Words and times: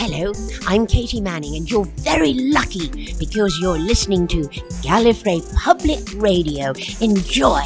Hello, 0.00 0.32
I'm 0.68 0.86
Katie 0.86 1.20
Manning, 1.20 1.56
and 1.56 1.68
you're 1.68 1.84
very 1.84 2.32
lucky 2.32 3.16
because 3.18 3.58
you're 3.60 3.80
listening 3.80 4.28
to 4.28 4.42
Gallifrey 4.80 5.42
Public 5.56 5.98
Radio. 6.14 6.72
Enjoy! 7.00 7.62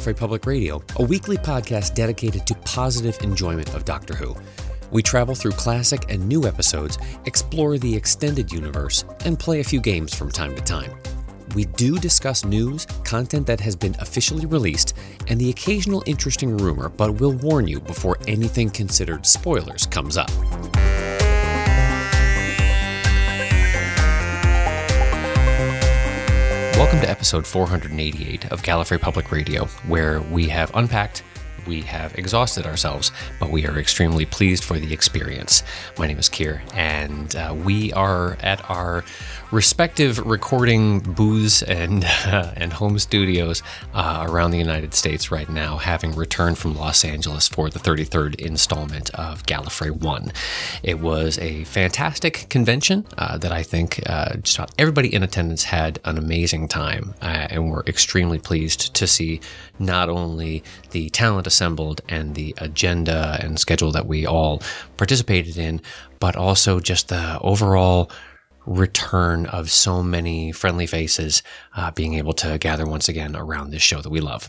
Gallifrey 0.00 0.16
Public 0.16 0.46
Radio, 0.46 0.82
a 0.96 1.02
weekly 1.02 1.36
podcast 1.36 1.94
dedicated 1.94 2.46
to 2.46 2.54
positive 2.64 3.18
enjoyment 3.20 3.74
of 3.74 3.84
Doctor 3.84 4.14
Who. 4.14 4.34
We 4.90 5.02
travel 5.02 5.34
through 5.34 5.50
classic 5.52 6.10
and 6.10 6.26
new 6.26 6.46
episodes, 6.46 6.96
explore 7.26 7.76
the 7.76 7.94
extended 7.94 8.50
universe, 8.50 9.04
and 9.26 9.38
play 9.38 9.60
a 9.60 9.64
few 9.64 9.78
games 9.78 10.14
from 10.14 10.30
time 10.30 10.54
to 10.56 10.62
time. 10.62 10.90
We 11.54 11.66
do 11.66 11.98
discuss 11.98 12.46
news, 12.46 12.86
content 13.04 13.46
that 13.46 13.60
has 13.60 13.76
been 13.76 13.94
officially 14.00 14.46
released, 14.46 14.96
and 15.28 15.38
the 15.38 15.50
occasional 15.50 16.02
interesting 16.06 16.56
rumor, 16.56 16.88
but 16.88 17.20
we'll 17.20 17.34
warn 17.34 17.68
you 17.68 17.78
before 17.78 18.16
anything 18.26 18.70
considered 18.70 19.26
spoilers 19.26 19.84
comes 19.84 20.16
up. 20.16 20.30
Welcome 26.90 27.06
to 27.06 27.10
episode 27.12 27.46
488 27.46 28.50
of 28.50 28.62
Gallifrey 28.64 29.00
Public 29.00 29.30
Radio, 29.30 29.66
where 29.86 30.20
we 30.22 30.48
have 30.48 30.74
unpacked, 30.74 31.22
we 31.64 31.82
have 31.82 32.18
exhausted 32.18 32.66
ourselves, 32.66 33.12
but 33.38 33.50
we 33.50 33.64
are 33.64 33.78
extremely 33.78 34.26
pleased 34.26 34.64
for 34.64 34.76
the 34.76 34.92
experience. 34.92 35.62
My 35.98 36.08
name 36.08 36.18
is 36.18 36.28
Kier, 36.28 36.60
and 36.74 37.36
uh, 37.36 37.54
we 37.56 37.92
are 37.92 38.36
at 38.40 38.68
our 38.68 39.04
respective 39.52 40.18
recording 40.18 41.00
booths 41.00 41.62
and 41.62 42.04
uh, 42.26 42.52
and 42.56 42.72
home 42.72 42.98
studios 42.98 43.62
uh, 43.94 44.26
around 44.28 44.50
the 44.52 44.58
United 44.58 44.94
States 44.94 45.30
right 45.30 45.48
now, 45.48 45.76
having 45.76 46.14
returned 46.14 46.56
from 46.58 46.76
Los 46.76 47.04
Angeles 47.04 47.48
for 47.48 47.68
the 47.68 47.78
33rd 47.78 48.36
installment 48.36 49.10
of 49.14 49.44
Gallifrey 49.44 49.90
One. 49.90 50.32
It 50.82 51.00
was 51.00 51.38
a 51.38 51.64
fantastic 51.64 52.48
convention 52.48 53.06
uh, 53.18 53.38
that 53.38 53.52
I 53.52 53.62
think 53.62 54.00
uh, 54.06 54.36
just 54.36 54.58
about 54.58 54.72
everybody 54.78 55.12
in 55.12 55.22
attendance 55.22 55.64
had 55.64 55.98
an 56.04 56.18
amazing 56.18 56.68
time, 56.68 57.14
uh, 57.20 57.48
and 57.50 57.70
we're 57.70 57.84
extremely 57.84 58.38
pleased 58.38 58.94
to 58.94 59.06
see 59.06 59.40
not 59.78 60.08
only 60.08 60.62
the 60.90 61.10
talent 61.10 61.46
assembled 61.46 62.02
and 62.08 62.34
the 62.34 62.54
agenda 62.58 63.38
and 63.40 63.58
schedule 63.58 63.90
that 63.92 64.06
we 64.06 64.26
all 64.26 64.62
participated 64.96 65.56
in, 65.56 65.80
but 66.20 66.36
also 66.36 66.78
just 66.80 67.08
the 67.08 67.38
overall 67.40 68.10
return 68.70 69.46
of 69.46 69.68
so 69.70 70.02
many 70.02 70.52
friendly 70.52 70.86
faces 70.86 71.42
uh, 71.76 71.90
being 71.90 72.14
able 72.14 72.32
to 72.32 72.56
gather 72.58 72.86
once 72.86 73.08
again 73.08 73.34
around 73.34 73.70
this 73.70 73.82
show 73.82 74.00
that 74.00 74.10
we 74.10 74.20
love. 74.20 74.48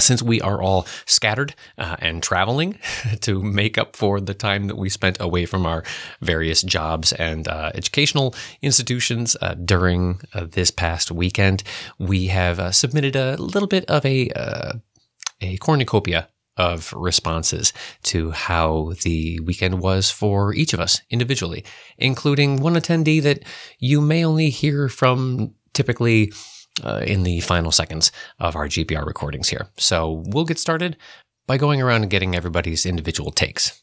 Since 0.00 0.22
we 0.22 0.40
are 0.40 0.60
all 0.60 0.88
scattered 1.06 1.54
uh, 1.78 1.96
and 2.00 2.20
traveling 2.20 2.78
to 3.20 3.42
make 3.42 3.78
up 3.78 3.94
for 3.94 4.18
the 4.18 4.34
time 4.34 4.66
that 4.66 4.76
we 4.76 4.88
spent 4.88 5.20
away 5.20 5.46
from 5.46 5.66
our 5.66 5.84
various 6.20 6.62
jobs 6.62 7.12
and 7.12 7.46
uh, 7.46 7.70
educational 7.74 8.34
institutions 8.60 9.36
uh, 9.40 9.54
during 9.54 10.20
uh, 10.32 10.46
this 10.50 10.72
past 10.72 11.12
weekend, 11.12 11.62
we 11.98 12.26
have 12.28 12.58
uh, 12.58 12.72
submitted 12.72 13.14
a 13.14 13.36
little 13.36 13.68
bit 13.68 13.84
of 13.84 14.04
a 14.04 14.30
uh, 14.30 14.72
a 15.40 15.58
cornucopia 15.58 16.28
of 16.56 16.92
responses 16.92 17.72
to 18.04 18.30
how 18.30 18.92
the 19.02 19.40
weekend 19.40 19.80
was 19.80 20.10
for 20.10 20.54
each 20.54 20.72
of 20.72 20.80
us 20.80 21.00
individually, 21.10 21.64
including 21.98 22.60
one 22.60 22.74
attendee 22.74 23.22
that 23.22 23.42
you 23.78 24.00
may 24.00 24.24
only 24.24 24.50
hear 24.50 24.88
from 24.88 25.54
typically 25.72 26.32
uh, 26.82 27.02
in 27.06 27.22
the 27.22 27.40
final 27.40 27.70
seconds 27.70 28.10
of 28.38 28.56
our 28.56 28.66
GPR 28.66 29.06
recordings 29.06 29.48
here. 29.48 29.68
So 29.76 30.24
we'll 30.26 30.44
get 30.44 30.58
started 30.58 30.96
by 31.46 31.58
going 31.58 31.82
around 31.82 32.02
and 32.02 32.10
getting 32.10 32.34
everybody's 32.34 32.86
individual 32.86 33.30
takes. 33.30 33.82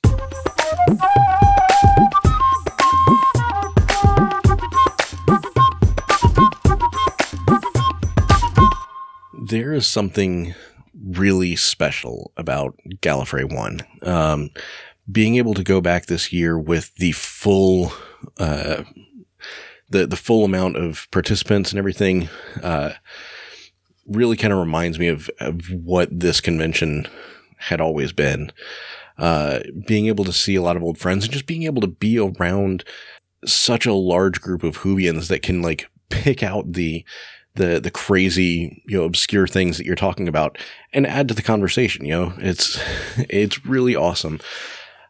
There 9.34 9.74
is 9.74 9.86
something 9.86 10.56
really 11.03 11.56
special 11.56 12.31
about 12.38 12.78
Gallifrey 13.01 13.51
One. 13.53 13.81
Um, 14.01 14.50
being 15.12 15.35
able 15.35 15.53
to 15.53 15.63
go 15.63 15.81
back 15.81 16.06
this 16.06 16.31
year 16.31 16.57
with 16.57 16.94
the 16.95 17.12
full, 17.13 17.91
uh, 18.38 18.84
the 19.89 20.07
the 20.07 20.16
full 20.16 20.45
amount 20.45 20.78
of 20.78 21.07
participants 21.12 21.72
and 21.72 21.79
everything, 21.79 22.29
uh, 22.62 22.91
really 24.07 24.38
kind 24.38 24.53
of 24.53 24.59
reminds 24.59 25.00
me 25.00 25.07
of 25.07 25.29
of 25.39 25.69
what 25.72 26.09
this 26.12 26.41
convention 26.41 27.07
had 27.57 27.81
always 27.81 28.12
been. 28.12 28.51
Uh, 29.18 29.59
being 29.85 30.07
able 30.07 30.23
to 30.23 30.33
see 30.33 30.56
a 30.56 30.62
lot 30.62 30.75
of 30.75 30.83
old 30.83 30.97
friends 30.97 31.25
and 31.25 31.33
just 31.33 31.45
being 31.45 31.63
able 31.63 31.81
to 31.81 31.88
be 31.88 32.18
around 32.18 32.83
such 33.45 33.85
a 33.85 33.94
large 33.94 34.41
group 34.41 34.63
of 34.63 34.79
Whovians 34.79 35.28
that 35.28 35.44
can 35.44 35.62
like 35.62 35.88
pick 36.09 36.41
out 36.41 36.73
the 36.73 37.06
the 37.56 37.79
the 37.79 37.91
crazy 37.91 38.81
you 38.88 38.97
know 38.97 39.03
obscure 39.03 39.47
things 39.47 39.78
that 39.78 39.85
you're 39.85 39.95
talking 39.95 40.28
about 40.28 40.57
and 40.94 41.06
add 41.06 41.28
to 41.28 41.34
the 41.34 41.41
conversation 41.41 42.06
you 42.06 42.12
know? 42.12 42.34
It's 42.38 42.79
it's 43.17 43.66
really 43.66 43.95
awesome. 43.95 44.39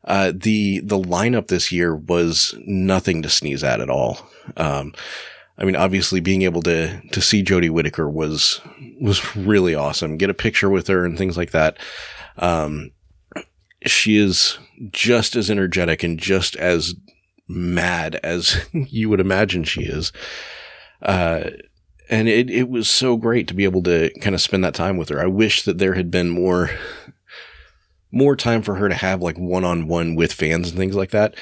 Uh, 0.03 0.31
the 0.35 0.79
the 0.79 0.97
lineup 0.97 1.47
this 1.47 1.72
year 1.72 1.96
was 1.96 2.56
nothing 2.66 3.22
to 3.22 3.29
sneeze 3.29 3.63
at 3.63 3.81
at 3.81 3.90
all. 3.90 4.28
Um, 4.57 4.94
I 5.57 5.66
mean 5.66 5.75
obviously 5.75 6.19
being 6.19 6.41
able 6.41 6.62
to 6.63 7.02
to 7.12 7.22
see 7.22 7.44
Jodie 7.44 7.69
Whittaker 7.69 8.09
was 8.09 8.62
was 9.00 9.35
really 9.35 9.75
awesome. 9.75 10.18
Get 10.18 10.29
a 10.29 10.35
picture 10.35 10.69
with 10.69 10.88
her 10.88 11.06
and 11.06 11.18
things 11.18 11.38
like 11.38 11.52
that. 11.52 11.78
Um, 12.38 12.91
she 13.85 14.18
is 14.18 14.58
just 14.91 15.35
as 15.35 15.50
energetic 15.50 16.03
and 16.03 16.19
just 16.19 16.56
as 16.56 16.96
mad 17.47 18.16
as 18.23 18.66
you 18.73 19.09
would 19.09 19.19
imagine 19.19 19.63
she 19.63 19.84
is. 19.84 20.12
Uh, 21.02 21.50
and 22.12 22.28
it, 22.28 22.50
it 22.52 22.70
was 22.70 22.90
so 22.90 23.16
great 23.16 23.48
to 23.48 23.54
be 23.54 23.64
able 23.64 23.82
to 23.84 24.12
kind 24.20 24.36
of 24.36 24.42
spend 24.42 24.66
that 24.66 24.76
time 24.76 24.98
with 24.98 25.08
her. 25.10 25.22
I 25.22 25.28
wish 25.28 25.64
that 25.64 25.78
there 25.78 25.94
had 25.94 26.12
been 26.12 26.30
more, 26.30 26.70
more 28.12 28.36
time 28.36 28.62
for 28.62 28.76
her 28.76 28.90
to 28.90 28.96
have 28.96 29.22
like 29.22 29.38
one 29.38 29.64
on 29.64 29.88
one 29.88 30.16
with 30.16 30.34
fans 30.34 30.70
and 30.70 30.78
things 30.78 30.96
like 30.96 31.12
that. 31.12 31.36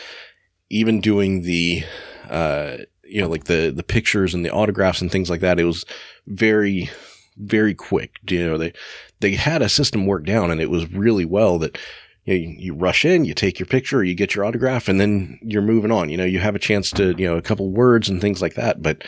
Even 0.69 1.01
doing 1.01 1.41
the, 1.41 1.83
uh, 2.29 2.77
you 3.03 3.19
know, 3.19 3.27
like 3.27 3.45
the, 3.45 3.73
the 3.75 3.81
pictures 3.81 4.35
and 4.35 4.45
the 4.45 4.51
autographs 4.51 5.01
and 5.01 5.11
things 5.11 5.27
like 5.27 5.41
that. 5.41 5.59
It 5.59 5.63
was 5.63 5.85
very, 6.27 6.91
very 7.35 7.73
quick. 7.73 8.17
You 8.29 8.47
know, 8.47 8.57
they, 8.59 8.73
they 9.21 9.31
had 9.31 9.63
a 9.63 9.69
system 9.69 10.05
worked 10.05 10.27
down 10.27 10.51
and 10.51 10.61
it 10.61 10.69
was 10.69 10.91
really 10.93 11.25
well 11.25 11.57
that, 11.57 11.79
you, 12.25 12.33
know, 12.35 12.39
you, 12.39 12.55
you 12.59 12.73
rush 12.75 13.05
in, 13.05 13.25
you 13.25 13.33
take 13.33 13.57
your 13.57 13.65
picture, 13.65 14.03
you 14.03 14.13
get 14.13 14.35
your 14.35 14.45
autograph, 14.45 14.87
and 14.87 15.01
then 15.01 15.39
you're 15.41 15.63
moving 15.63 15.89
on. 15.89 16.09
You 16.09 16.17
know, 16.17 16.25
you 16.25 16.37
have 16.37 16.53
a 16.53 16.59
chance 16.59 16.91
to, 16.91 17.15
you 17.17 17.25
know, 17.25 17.37
a 17.37 17.41
couple 17.41 17.71
words 17.71 18.07
and 18.07 18.21
things 18.21 18.39
like 18.39 18.53
that. 18.53 18.83
But 18.83 19.03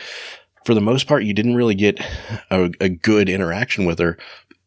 for 0.64 0.74
the 0.74 0.80
most 0.80 1.06
part, 1.06 1.24
you 1.24 1.34
didn't 1.34 1.54
really 1.54 1.74
get 1.74 2.00
a, 2.50 2.70
a 2.80 2.88
good 2.88 3.28
interaction 3.28 3.84
with 3.84 3.98
her 3.98 4.18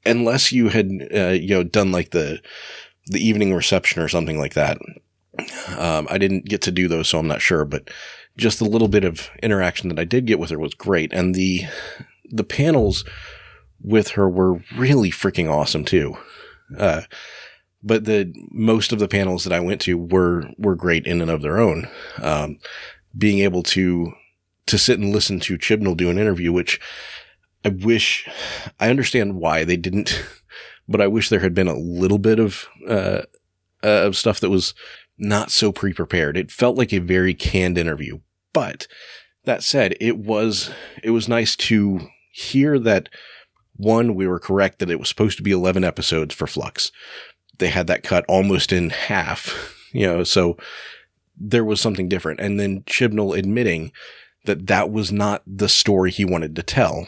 unless 0.05 0.51
you 0.51 0.69
had, 0.69 0.89
uh, 1.13 1.29
you 1.29 1.49
know, 1.49 1.63
done 1.63 1.91
like 1.91 2.11
the, 2.11 2.41
the 3.07 3.19
evening 3.19 3.53
reception 3.53 4.01
or 4.01 4.07
something 4.07 4.39
like 4.39 4.53
that. 4.53 4.77
Um, 5.77 6.07
I 6.09 6.17
didn't 6.17 6.45
get 6.45 6.61
to 6.63 6.71
do 6.71 6.87
those, 6.87 7.07
so 7.07 7.19
I'm 7.19 7.27
not 7.27 7.41
sure, 7.41 7.65
but 7.65 7.89
just 8.37 8.59
the 8.59 8.65
little 8.65 8.87
bit 8.87 9.03
of 9.03 9.29
interaction 9.41 9.89
that 9.89 9.99
I 9.99 10.05
did 10.05 10.25
get 10.25 10.39
with 10.39 10.49
her 10.49 10.59
was 10.59 10.73
great. 10.73 11.13
And 11.13 11.35
the, 11.35 11.63
the 12.29 12.43
panels 12.43 13.03
with 13.81 14.09
her 14.09 14.29
were 14.29 14.61
really 14.75 15.11
freaking 15.11 15.49
awesome 15.49 15.85
too. 15.85 16.17
Uh, 16.77 17.01
but 17.83 18.05
the 18.05 18.33
most 18.51 18.91
of 18.91 18.99
the 18.99 19.07
panels 19.07 19.43
that 19.43 19.53
I 19.53 19.59
went 19.59 19.79
to 19.81 19.95
were 19.95 20.49
were 20.57 20.75
great 20.75 21.05
in 21.05 21.21
and 21.21 21.29
of 21.29 21.43
their 21.43 21.59
own. 21.59 21.87
Um, 22.21 22.57
being 23.15 23.39
able 23.39 23.61
to 23.63 24.11
to 24.67 24.77
sit 24.77 24.99
and 24.99 25.11
listen 25.11 25.39
to 25.41 25.57
Chibnall 25.57 25.97
do 25.97 26.09
an 26.09 26.17
interview, 26.17 26.51
which 26.51 26.79
I 27.63 27.69
wish 27.69 28.27
I 28.79 28.89
understand 28.89 29.35
why 29.35 29.63
they 29.63 29.77
didn't, 29.77 30.23
but 30.87 31.01
I 31.01 31.07
wish 31.07 31.29
there 31.29 31.39
had 31.39 31.53
been 31.53 31.67
a 31.67 31.77
little 31.77 32.19
bit 32.19 32.39
of 32.39 32.67
uh, 32.87 33.21
uh, 33.83 34.03
of 34.03 34.15
stuff 34.15 34.39
that 34.39 34.49
was 34.49 34.73
not 35.17 35.51
so 35.51 35.71
pre 35.71 35.93
prepared. 35.93 36.37
It 36.37 36.51
felt 36.51 36.77
like 36.77 36.93
a 36.93 36.99
very 36.99 37.33
canned 37.33 37.77
interview, 37.77 38.19
but 38.53 38.87
that 39.45 39.63
said, 39.63 39.95
it 39.99 40.17
was 40.17 40.71
it 41.03 41.11
was 41.11 41.27
nice 41.27 41.55
to 41.55 42.07
hear 42.31 42.77
that 42.79 43.09
one 43.77 44.15
we 44.15 44.27
were 44.27 44.39
correct 44.39 44.79
that 44.79 44.89
it 44.89 44.99
was 44.99 45.09
supposed 45.09 45.37
to 45.37 45.43
be 45.43 45.51
11 45.51 45.83
episodes 45.83 46.33
for 46.33 46.47
Flux. 46.47 46.91
They 47.57 47.69
had 47.69 47.87
that 47.87 48.03
cut 48.03 48.25
almost 48.27 48.71
in 48.71 48.89
half, 48.89 49.73
you 49.93 50.05
know, 50.05 50.23
so 50.23 50.57
there 51.37 51.65
was 51.65 51.81
something 51.81 52.09
different. 52.09 52.39
And 52.39 52.59
then 52.59 52.81
Chibnall 52.83 53.37
admitting 53.37 53.91
that 54.45 54.67
that 54.67 54.91
was 54.91 55.11
not 55.11 55.43
the 55.45 55.69
story 55.69 56.11
he 56.11 56.25
wanted 56.25 56.55
to 56.55 56.63
tell, 56.63 57.07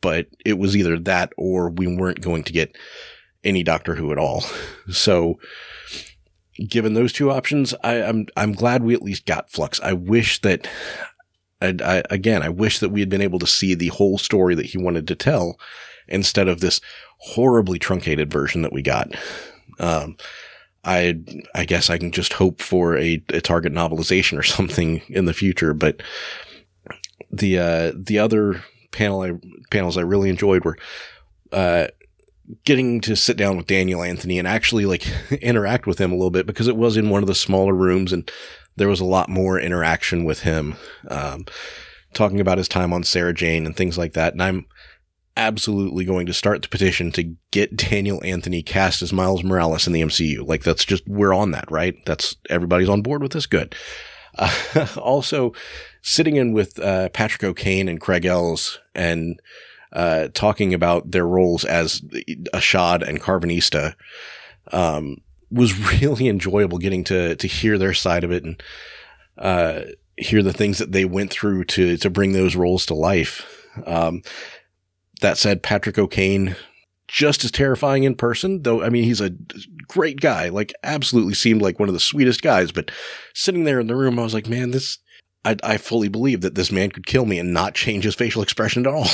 but 0.00 0.26
it 0.44 0.58
was 0.58 0.76
either 0.76 0.98
that 0.98 1.32
or 1.36 1.70
we 1.70 1.86
weren't 1.86 2.20
going 2.20 2.44
to 2.44 2.52
get 2.52 2.76
any 3.44 3.62
Doctor 3.62 3.94
Who 3.94 4.12
at 4.12 4.18
all. 4.18 4.44
So, 4.90 5.38
given 6.68 6.94
those 6.94 7.12
two 7.12 7.30
options, 7.30 7.72
I, 7.84 7.94
am 7.94 8.26
I'm, 8.36 8.50
I'm 8.50 8.52
glad 8.52 8.82
we 8.82 8.94
at 8.94 9.02
least 9.02 9.26
got 9.26 9.48
Flux. 9.48 9.80
I 9.80 9.92
wish 9.92 10.40
that, 10.40 10.66
I, 11.60 11.76
I, 11.82 12.02
again, 12.10 12.42
I 12.42 12.48
wish 12.48 12.80
that 12.80 12.88
we 12.88 12.98
had 12.98 13.08
been 13.08 13.22
able 13.22 13.38
to 13.38 13.46
see 13.46 13.76
the 13.76 13.88
whole 13.88 14.18
story 14.18 14.56
that 14.56 14.66
he 14.66 14.78
wanted 14.78 15.06
to 15.06 15.14
tell 15.14 15.56
instead 16.08 16.48
of 16.48 16.58
this 16.58 16.80
horribly 17.18 17.78
truncated 17.78 18.32
version 18.32 18.62
that 18.62 18.72
we 18.72 18.82
got. 18.82 19.14
Um, 19.78 20.16
I 20.84 21.20
I 21.54 21.64
guess 21.64 21.90
I 21.90 21.98
can 21.98 22.10
just 22.10 22.32
hope 22.32 22.60
for 22.60 22.96
a, 22.96 23.22
a 23.28 23.40
target 23.40 23.72
novelization 23.72 24.38
or 24.38 24.42
something 24.42 25.02
in 25.08 25.26
the 25.26 25.34
future. 25.34 25.74
But 25.74 26.02
the 27.32 27.58
uh, 27.58 27.92
the 27.96 28.18
other 28.18 28.62
panel 28.90 29.22
I, 29.22 29.32
panels 29.70 29.96
I 29.96 30.02
really 30.02 30.28
enjoyed 30.28 30.64
were 30.64 30.76
uh, 31.52 31.88
getting 32.64 33.00
to 33.02 33.16
sit 33.16 33.36
down 33.36 33.56
with 33.56 33.66
Daniel 33.66 34.02
Anthony 34.02 34.38
and 34.38 34.46
actually 34.46 34.86
like 34.86 35.06
interact 35.42 35.86
with 35.86 35.98
him 35.98 36.12
a 36.12 36.14
little 36.14 36.30
bit 36.30 36.46
because 36.46 36.68
it 36.68 36.76
was 36.76 36.96
in 36.96 37.10
one 37.10 37.22
of 37.22 37.26
the 37.26 37.34
smaller 37.34 37.74
rooms 37.74 38.12
and 38.12 38.30
there 38.76 38.88
was 38.88 39.00
a 39.00 39.04
lot 39.04 39.28
more 39.28 39.58
interaction 39.60 40.24
with 40.24 40.40
him, 40.40 40.76
um, 41.08 41.44
talking 42.14 42.40
about 42.40 42.58
his 42.58 42.68
time 42.68 42.92
on 42.92 43.04
Sarah 43.04 43.34
Jane 43.34 43.66
and 43.66 43.76
things 43.76 43.98
like 43.98 44.14
that. 44.14 44.32
And 44.32 44.42
I'm 44.42 44.66
absolutely 45.36 46.04
going 46.04 46.26
to 46.26 46.34
start 46.34 46.62
the 46.62 46.68
petition 46.68 47.10
to 47.12 47.34
get 47.50 47.76
Daniel 47.76 48.22
Anthony 48.24 48.62
cast 48.62 49.02
as 49.02 49.12
Miles 49.12 49.44
Morales 49.44 49.86
in 49.86 49.92
the 49.92 50.02
MCU. 50.02 50.46
Like 50.46 50.62
that's 50.62 50.84
just, 50.84 51.06
we're 51.06 51.34
on 51.34 51.50
that, 51.50 51.70
right? 51.70 51.94
That's 52.06 52.36
everybody's 52.48 52.88
on 52.88 53.02
board 53.02 53.22
with 53.22 53.32
this. 53.32 53.46
Good. 53.46 53.74
Uh, 54.38 54.86
also 54.96 55.52
sitting 56.02 56.36
in 56.36 56.52
with, 56.52 56.78
uh, 56.78 57.08
Patrick 57.10 57.44
O'Kane 57.44 57.88
and 57.88 58.00
Craig 58.00 58.24
Els 58.24 58.80
and, 58.94 59.40
uh, 59.92 60.28
talking 60.32 60.72
about 60.72 61.10
their 61.10 61.26
roles 61.26 61.64
as 61.64 62.00
Ashad 62.54 63.06
and 63.06 63.20
Karvanista, 63.20 63.94
um, 64.72 65.18
was 65.50 65.78
really 66.00 66.28
enjoyable 66.28 66.78
getting 66.78 67.04
to, 67.04 67.36
to 67.36 67.46
hear 67.46 67.78
their 67.78 67.94
side 67.94 68.24
of 68.24 68.32
it 68.32 68.44
and, 68.44 68.62
uh, 69.38 69.82
hear 70.16 70.42
the 70.42 70.52
things 70.52 70.78
that 70.78 70.92
they 70.92 71.04
went 71.04 71.30
through 71.30 71.64
to, 71.64 71.96
to 71.96 72.10
bring 72.10 72.32
those 72.32 72.54
roles 72.56 72.86
to 72.86 72.94
life. 72.94 73.66
Um, 73.86 74.22
that 75.20 75.38
said, 75.38 75.62
Patrick 75.62 75.98
O'Kane, 75.98 76.56
just 77.12 77.44
as 77.44 77.50
terrifying 77.50 78.04
in 78.04 78.14
person, 78.14 78.62
though, 78.62 78.82
I 78.82 78.88
mean, 78.88 79.04
he's 79.04 79.20
a 79.20 79.36
great 79.86 80.18
guy, 80.18 80.48
like 80.48 80.72
absolutely 80.82 81.34
seemed 81.34 81.60
like 81.60 81.78
one 81.78 81.90
of 81.90 81.92
the 81.92 82.00
sweetest 82.00 82.40
guys, 82.40 82.72
but 82.72 82.90
sitting 83.34 83.64
there 83.64 83.78
in 83.78 83.86
the 83.86 83.94
room, 83.94 84.18
I 84.18 84.22
was 84.22 84.32
like, 84.32 84.48
man, 84.48 84.70
this, 84.70 84.96
I, 85.44 85.58
I 85.62 85.76
fully 85.76 86.08
believe 86.08 86.40
that 86.40 86.54
this 86.54 86.72
man 86.72 86.90
could 86.90 87.04
kill 87.04 87.26
me 87.26 87.38
and 87.38 87.52
not 87.52 87.74
change 87.74 88.04
his 88.04 88.14
facial 88.14 88.40
expression 88.40 88.86
at 88.86 88.94
all. 88.94 89.06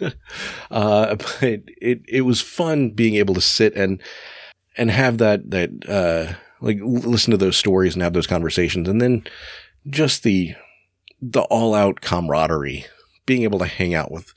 uh, 0.70 1.16
but 1.16 1.60
it, 1.82 2.00
it 2.08 2.22
was 2.22 2.40
fun 2.40 2.92
being 2.92 3.16
able 3.16 3.34
to 3.34 3.42
sit 3.42 3.76
and, 3.76 4.00
and 4.78 4.90
have 4.90 5.18
that, 5.18 5.50
that, 5.50 5.70
uh, 5.86 6.32
like 6.62 6.78
listen 6.80 7.30
to 7.32 7.36
those 7.36 7.58
stories 7.58 7.92
and 7.92 8.02
have 8.02 8.14
those 8.14 8.26
conversations. 8.26 8.88
And 8.88 9.02
then 9.02 9.22
just 9.90 10.22
the, 10.22 10.54
the 11.20 11.42
all 11.42 11.74
out 11.74 12.00
camaraderie, 12.00 12.86
being 13.26 13.42
able 13.42 13.58
to 13.58 13.66
hang 13.66 13.92
out 13.92 14.10
with 14.10 14.32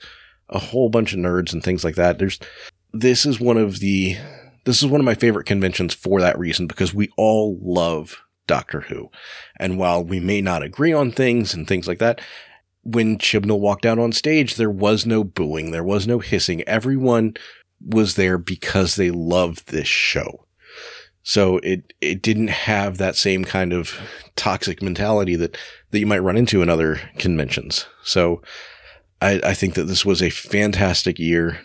a 0.50 0.58
whole 0.58 0.90
bunch 0.90 1.14
of 1.14 1.20
nerds 1.20 1.54
and 1.54 1.64
things 1.64 1.84
like 1.84 1.94
that. 1.94 2.18
There's, 2.18 2.38
this 2.92 3.26
is 3.26 3.40
one 3.40 3.56
of 3.56 3.80
the, 3.80 4.16
this 4.64 4.82
is 4.82 4.88
one 4.88 5.00
of 5.00 5.04
my 5.04 5.14
favorite 5.14 5.46
conventions 5.46 5.94
for 5.94 6.20
that 6.20 6.38
reason 6.38 6.66
because 6.66 6.94
we 6.94 7.10
all 7.16 7.58
love 7.60 8.22
Doctor 8.46 8.82
Who. 8.82 9.10
And 9.58 9.78
while 9.78 10.04
we 10.04 10.20
may 10.20 10.40
not 10.40 10.62
agree 10.62 10.92
on 10.92 11.12
things 11.12 11.54
and 11.54 11.66
things 11.66 11.86
like 11.86 11.98
that, 11.98 12.20
when 12.82 13.18
Chibnall 13.18 13.60
walked 13.60 13.84
out 13.84 13.98
on 13.98 14.12
stage, 14.12 14.56
there 14.56 14.70
was 14.70 15.06
no 15.06 15.22
booing, 15.22 15.70
there 15.70 15.84
was 15.84 16.06
no 16.06 16.18
hissing. 16.18 16.62
Everyone 16.62 17.34
was 17.80 18.16
there 18.16 18.38
because 18.38 18.96
they 18.96 19.10
loved 19.10 19.68
this 19.68 19.88
show. 19.88 20.46
So 21.22 21.58
it 21.58 21.92
it 22.00 22.22
didn't 22.22 22.48
have 22.48 22.96
that 22.96 23.14
same 23.14 23.44
kind 23.44 23.74
of 23.74 24.00
toxic 24.34 24.80
mentality 24.80 25.36
that 25.36 25.58
that 25.90 25.98
you 25.98 26.06
might 26.06 26.20
run 26.20 26.38
into 26.38 26.62
in 26.62 26.70
other 26.70 27.00
conventions. 27.18 27.86
So 28.02 28.40
I, 29.20 29.40
I 29.44 29.54
think 29.54 29.74
that 29.74 29.84
this 29.84 30.06
was 30.06 30.22
a 30.22 30.30
fantastic 30.30 31.18
year. 31.18 31.60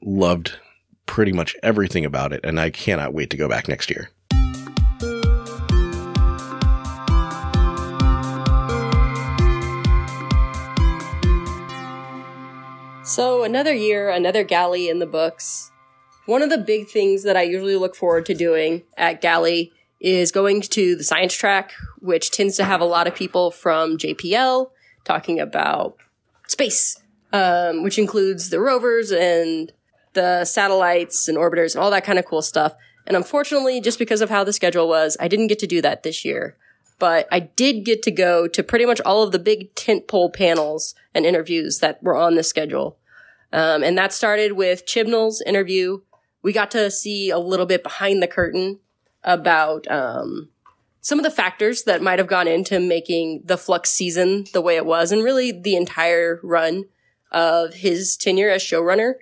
Loved 0.00 0.58
pretty 1.08 1.32
much 1.32 1.56
everything 1.64 2.04
about 2.04 2.32
it, 2.32 2.40
and 2.44 2.60
I 2.60 2.70
cannot 2.70 3.12
wait 3.12 3.30
to 3.30 3.36
go 3.36 3.48
back 3.48 3.66
next 3.66 3.90
year. 3.90 4.10
So, 13.02 13.42
another 13.42 13.74
year, 13.74 14.10
another 14.10 14.44
Gally 14.44 14.88
in 14.88 14.98
the 14.98 15.06
books. 15.06 15.72
One 16.26 16.42
of 16.42 16.50
the 16.50 16.58
big 16.58 16.88
things 16.88 17.24
that 17.24 17.38
I 17.38 17.42
usually 17.42 17.74
look 17.74 17.96
forward 17.96 18.26
to 18.26 18.34
doing 18.34 18.82
at 18.98 19.22
Gally 19.22 19.72
is 19.98 20.30
going 20.30 20.60
to 20.60 20.94
the 20.94 21.02
science 21.02 21.34
track, 21.34 21.72
which 22.00 22.30
tends 22.30 22.56
to 22.58 22.64
have 22.64 22.82
a 22.82 22.84
lot 22.84 23.06
of 23.06 23.14
people 23.14 23.50
from 23.50 23.96
JPL 23.96 24.70
talking 25.04 25.40
about 25.40 25.96
space, 26.46 27.02
um, 27.32 27.82
which 27.82 27.98
includes 27.98 28.50
the 28.50 28.60
rovers 28.60 29.10
and 29.10 29.72
the 30.18 30.44
satellites 30.44 31.28
and 31.28 31.38
orbiters 31.38 31.74
and 31.74 31.82
all 31.82 31.92
that 31.92 32.04
kind 32.04 32.18
of 32.18 32.24
cool 32.24 32.42
stuff. 32.42 32.74
And 33.06 33.16
unfortunately, 33.16 33.80
just 33.80 34.00
because 34.00 34.20
of 34.20 34.30
how 34.30 34.42
the 34.42 34.52
schedule 34.52 34.88
was, 34.88 35.16
I 35.20 35.28
didn't 35.28 35.46
get 35.46 35.60
to 35.60 35.66
do 35.66 35.80
that 35.82 36.02
this 36.02 36.24
year. 36.24 36.56
But 36.98 37.28
I 37.30 37.38
did 37.38 37.84
get 37.84 38.02
to 38.02 38.10
go 38.10 38.48
to 38.48 38.62
pretty 38.64 38.84
much 38.84 39.00
all 39.02 39.22
of 39.22 39.30
the 39.30 39.38
big 39.38 39.72
tentpole 39.76 40.34
panels 40.34 40.96
and 41.14 41.24
interviews 41.24 41.78
that 41.78 42.02
were 42.02 42.16
on 42.16 42.34
the 42.34 42.42
schedule. 42.42 42.98
Um, 43.52 43.84
and 43.84 43.96
that 43.96 44.12
started 44.12 44.54
with 44.54 44.84
Chibnall's 44.84 45.40
interview. 45.46 46.00
We 46.42 46.52
got 46.52 46.72
to 46.72 46.90
see 46.90 47.30
a 47.30 47.38
little 47.38 47.66
bit 47.66 47.84
behind 47.84 48.20
the 48.20 48.26
curtain 48.26 48.80
about 49.22 49.88
um, 49.88 50.48
some 51.00 51.20
of 51.20 51.24
the 51.24 51.30
factors 51.30 51.84
that 51.84 52.02
might 52.02 52.18
have 52.18 52.26
gone 52.26 52.48
into 52.48 52.80
making 52.80 53.42
the 53.44 53.56
Flux 53.56 53.90
season 53.90 54.46
the 54.52 54.60
way 54.60 54.74
it 54.74 54.84
was, 54.84 55.12
and 55.12 55.22
really 55.22 55.52
the 55.52 55.76
entire 55.76 56.40
run 56.42 56.86
of 57.30 57.74
his 57.74 58.16
tenure 58.16 58.50
as 58.50 58.62
showrunner 58.62 59.14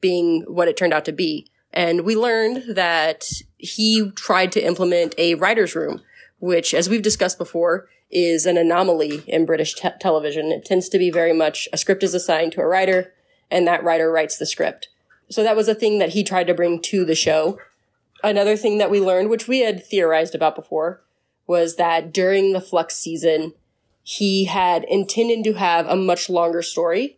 being 0.00 0.42
what 0.46 0.68
it 0.68 0.76
turned 0.76 0.92
out 0.92 1.04
to 1.06 1.12
be. 1.12 1.46
And 1.72 2.02
we 2.02 2.16
learned 2.16 2.76
that 2.76 3.28
he 3.56 4.10
tried 4.12 4.52
to 4.52 4.64
implement 4.64 5.14
a 5.18 5.34
writer's 5.34 5.74
room, 5.74 6.02
which, 6.38 6.72
as 6.72 6.88
we've 6.88 7.02
discussed 7.02 7.38
before, 7.38 7.88
is 8.10 8.46
an 8.46 8.56
anomaly 8.56 9.22
in 9.26 9.44
British 9.44 9.74
te- 9.74 9.90
television. 10.00 10.50
It 10.50 10.64
tends 10.64 10.88
to 10.88 10.98
be 10.98 11.10
very 11.10 11.32
much 11.32 11.68
a 11.72 11.76
script 11.76 12.02
is 12.02 12.14
assigned 12.14 12.52
to 12.52 12.60
a 12.60 12.66
writer, 12.66 13.12
and 13.50 13.66
that 13.66 13.84
writer 13.84 14.10
writes 14.10 14.38
the 14.38 14.46
script. 14.46 14.88
So 15.30 15.42
that 15.42 15.56
was 15.56 15.68
a 15.68 15.74
thing 15.74 15.98
that 15.98 16.10
he 16.10 16.24
tried 16.24 16.46
to 16.46 16.54
bring 16.54 16.80
to 16.82 17.04
the 17.04 17.14
show. 17.14 17.58
Another 18.24 18.56
thing 18.56 18.78
that 18.78 18.90
we 18.90 19.00
learned, 19.00 19.28
which 19.28 19.46
we 19.46 19.60
had 19.60 19.84
theorized 19.84 20.34
about 20.34 20.56
before, 20.56 21.02
was 21.46 21.76
that 21.76 22.12
during 22.12 22.52
the 22.52 22.60
Flux 22.60 22.96
season, 22.96 23.52
he 24.02 24.46
had 24.46 24.84
intended 24.84 25.44
to 25.44 25.58
have 25.58 25.86
a 25.86 25.96
much 25.96 26.30
longer 26.30 26.62
story 26.62 27.17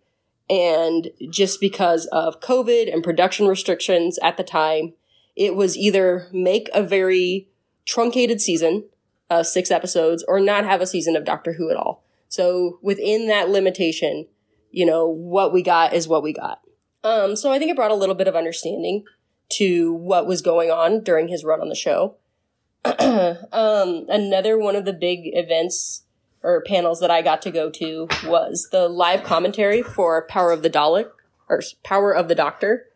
and 0.51 1.11
just 1.31 1.61
because 1.61 2.07
of 2.07 2.41
COVID 2.41 2.93
and 2.93 3.05
production 3.05 3.47
restrictions 3.47 4.19
at 4.21 4.37
the 4.37 4.43
time, 4.43 4.95
it 5.37 5.55
was 5.55 5.77
either 5.77 6.27
make 6.33 6.69
a 6.75 6.83
very 6.83 7.49
truncated 7.87 8.41
season, 8.41 8.85
of 9.31 9.47
six 9.47 9.71
episodes, 9.71 10.25
or 10.27 10.41
not 10.41 10.65
have 10.65 10.81
a 10.81 10.87
season 10.87 11.15
of 11.15 11.25
Doctor 11.25 11.53
Who 11.53 11.71
at 11.71 11.77
all. 11.77 12.03
So 12.29 12.81
within 12.83 13.29
that 13.29 13.49
limitation, 13.49 14.27
you 14.73 14.85
know, 14.85 15.07
what 15.07 15.53
we 15.53 15.63
got 15.63 15.95
is 15.95 16.09
what 16.09 16.25
we 16.25 16.33
got. 16.33 16.61
Um, 17.05 17.37
so 17.37 17.53
I 17.53 17.59
think 17.61 17.71
it 17.71 17.77
brought 17.77 17.93
a 17.93 17.97
little 17.97 18.17
bit 18.17 18.27
of 18.27 18.35
understanding 18.35 19.05
to 19.51 19.93
what 19.93 20.27
was 20.27 20.43
going 20.43 20.71
on 20.71 21.05
during 21.05 21.29
his 21.29 21.45
run 21.45 21.61
on 21.61 21.69
the 21.69 21.77
show. 21.77 22.17
um, 22.85 24.07
another 24.09 24.59
one 24.59 24.75
of 24.75 24.85
the 24.85 24.93
big 24.93 25.21
events 25.25 26.05
or 26.43 26.63
panels 26.63 27.01
that 27.01 27.11
I 27.11 27.23
got 27.23 27.43
to 27.43 27.51
go 27.51 27.71
to 27.71 28.09
was 28.27 28.69
the 28.73 28.89
live 28.89 29.23
commentary 29.23 29.83
for 29.83 30.27
Power 30.27 30.53
of 30.53 30.63
the 30.63 30.71
Dalek 30.71 31.11
or 31.49 31.63
Power 31.83 32.13
of 32.13 32.29
the 32.29 32.35
Doctor. 32.35 32.87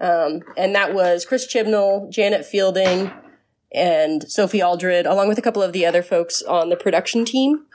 Um, 0.00 0.42
and 0.56 0.74
that 0.74 0.94
was 0.94 1.24
Chris 1.24 1.46
Chibnall, 1.46 2.10
Janet 2.10 2.44
Fielding, 2.44 3.12
and 3.72 4.30
Sophie 4.30 4.62
Aldred, 4.62 5.06
along 5.06 5.28
with 5.28 5.38
a 5.38 5.42
couple 5.42 5.62
of 5.62 5.72
the 5.72 5.84
other 5.84 6.02
folks 6.02 6.42
on 6.42 6.68
the 6.68 6.76
production 6.76 7.24
team. 7.24 7.66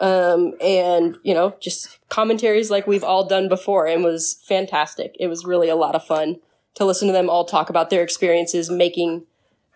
Um, 0.00 0.54
and, 0.62 1.18
you 1.22 1.34
know, 1.34 1.56
just 1.60 1.98
commentaries 2.08 2.70
like 2.70 2.86
we've 2.86 3.04
all 3.04 3.26
done 3.26 3.48
before 3.48 3.86
and 3.86 4.02
was 4.02 4.40
fantastic. 4.44 5.14
It 5.20 5.26
was 5.26 5.44
really 5.44 5.68
a 5.68 5.76
lot 5.76 5.94
of 5.94 6.04
fun 6.04 6.36
to 6.74 6.84
listen 6.84 7.08
to 7.08 7.12
them 7.12 7.28
all 7.28 7.44
talk 7.44 7.68
about 7.68 7.90
their 7.90 8.02
experiences 8.02 8.70
making 8.70 9.26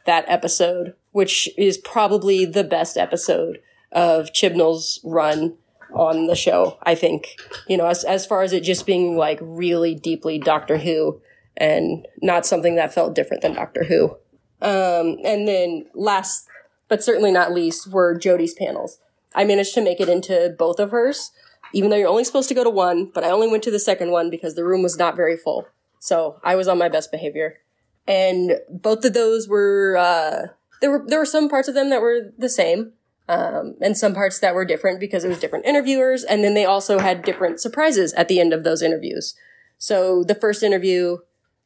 that 0.06 0.24
episode, 0.26 0.94
which 1.12 1.48
is 1.58 1.76
probably 1.76 2.46
the 2.46 2.64
best 2.64 2.96
episode 2.96 3.60
of 3.94 4.32
Chibnall's 4.32 5.00
run 5.04 5.56
on 5.94 6.26
the 6.26 6.34
show. 6.34 6.76
I 6.82 6.94
think 6.94 7.36
you 7.68 7.76
know, 7.76 7.86
as 7.86 8.04
as 8.04 8.26
far 8.26 8.42
as 8.42 8.52
it 8.52 8.60
just 8.60 8.84
being 8.84 9.16
like 9.16 9.38
really 9.40 9.94
deeply 9.94 10.38
Doctor 10.38 10.78
Who 10.78 11.20
and 11.56 12.06
not 12.20 12.44
something 12.44 12.76
that 12.76 12.92
felt 12.92 13.14
different 13.14 13.42
than 13.42 13.54
Doctor 13.54 13.84
Who. 13.84 14.16
Um, 14.60 15.18
and 15.24 15.46
then 15.46 15.86
last, 15.94 16.48
but 16.88 17.04
certainly 17.04 17.30
not 17.30 17.52
least, 17.52 17.90
were 17.90 18.18
Jodie's 18.18 18.54
panels. 18.54 18.98
I 19.34 19.44
managed 19.44 19.74
to 19.74 19.84
make 19.84 20.00
it 20.00 20.08
into 20.08 20.54
both 20.58 20.80
of 20.80 20.90
hers, 20.90 21.32
even 21.72 21.90
though 21.90 21.96
you're 21.96 22.08
only 22.08 22.24
supposed 22.24 22.48
to 22.48 22.54
go 22.54 22.64
to 22.64 22.70
one, 22.70 23.10
but 23.12 23.24
I 23.24 23.30
only 23.30 23.48
went 23.48 23.62
to 23.64 23.70
the 23.70 23.78
second 23.78 24.10
one 24.10 24.30
because 24.30 24.54
the 24.54 24.64
room 24.64 24.82
was 24.82 24.98
not 24.98 25.16
very 25.16 25.36
full. 25.36 25.66
So 25.98 26.40
I 26.42 26.56
was 26.56 26.66
on 26.66 26.78
my 26.78 26.88
best 26.88 27.10
behavior. 27.10 27.58
And 28.06 28.58
both 28.68 29.04
of 29.04 29.12
those 29.14 29.48
were, 29.48 29.96
uh, 29.96 30.48
there 30.80 30.90
were, 30.90 31.04
there 31.06 31.18
were 31.18 31.26
some 31.26 31.48
parts 31.48 31.68
of 31.68 31.74
them 31.74 31.90
that 31.90 32.00
were 32.00 32.32
the 32.36 32.48
same. 32.48 32.93
Um, 33.26 33.76
and 33.80 33.96
some 33.96 34.12
parts 34.12 34.38
that 34.40 34.54
were 34.54 34.66
different 34.66 35.00
because 35.00 35.24
it 35.24 35.28
was 35.28 35.40
different 35.40 35.64
interviewers. 35.64 36.24
And 36.24 36.44
then 36.44 36.54
they 36.54 36.66
also 36.66 36.98
had 36.98 37.22
different 37.22 37.58
surprises 37.58 38.12
at 38.14 38.28
the 38.28 38.38
end 38.38 38.52
of 38.52 38.64
those 38.64 38.82
interviews. 38.82 39.34
So 39.78 40.24
the 40.24 40.34
first 40.34 40.62
interview, 40.62 41.18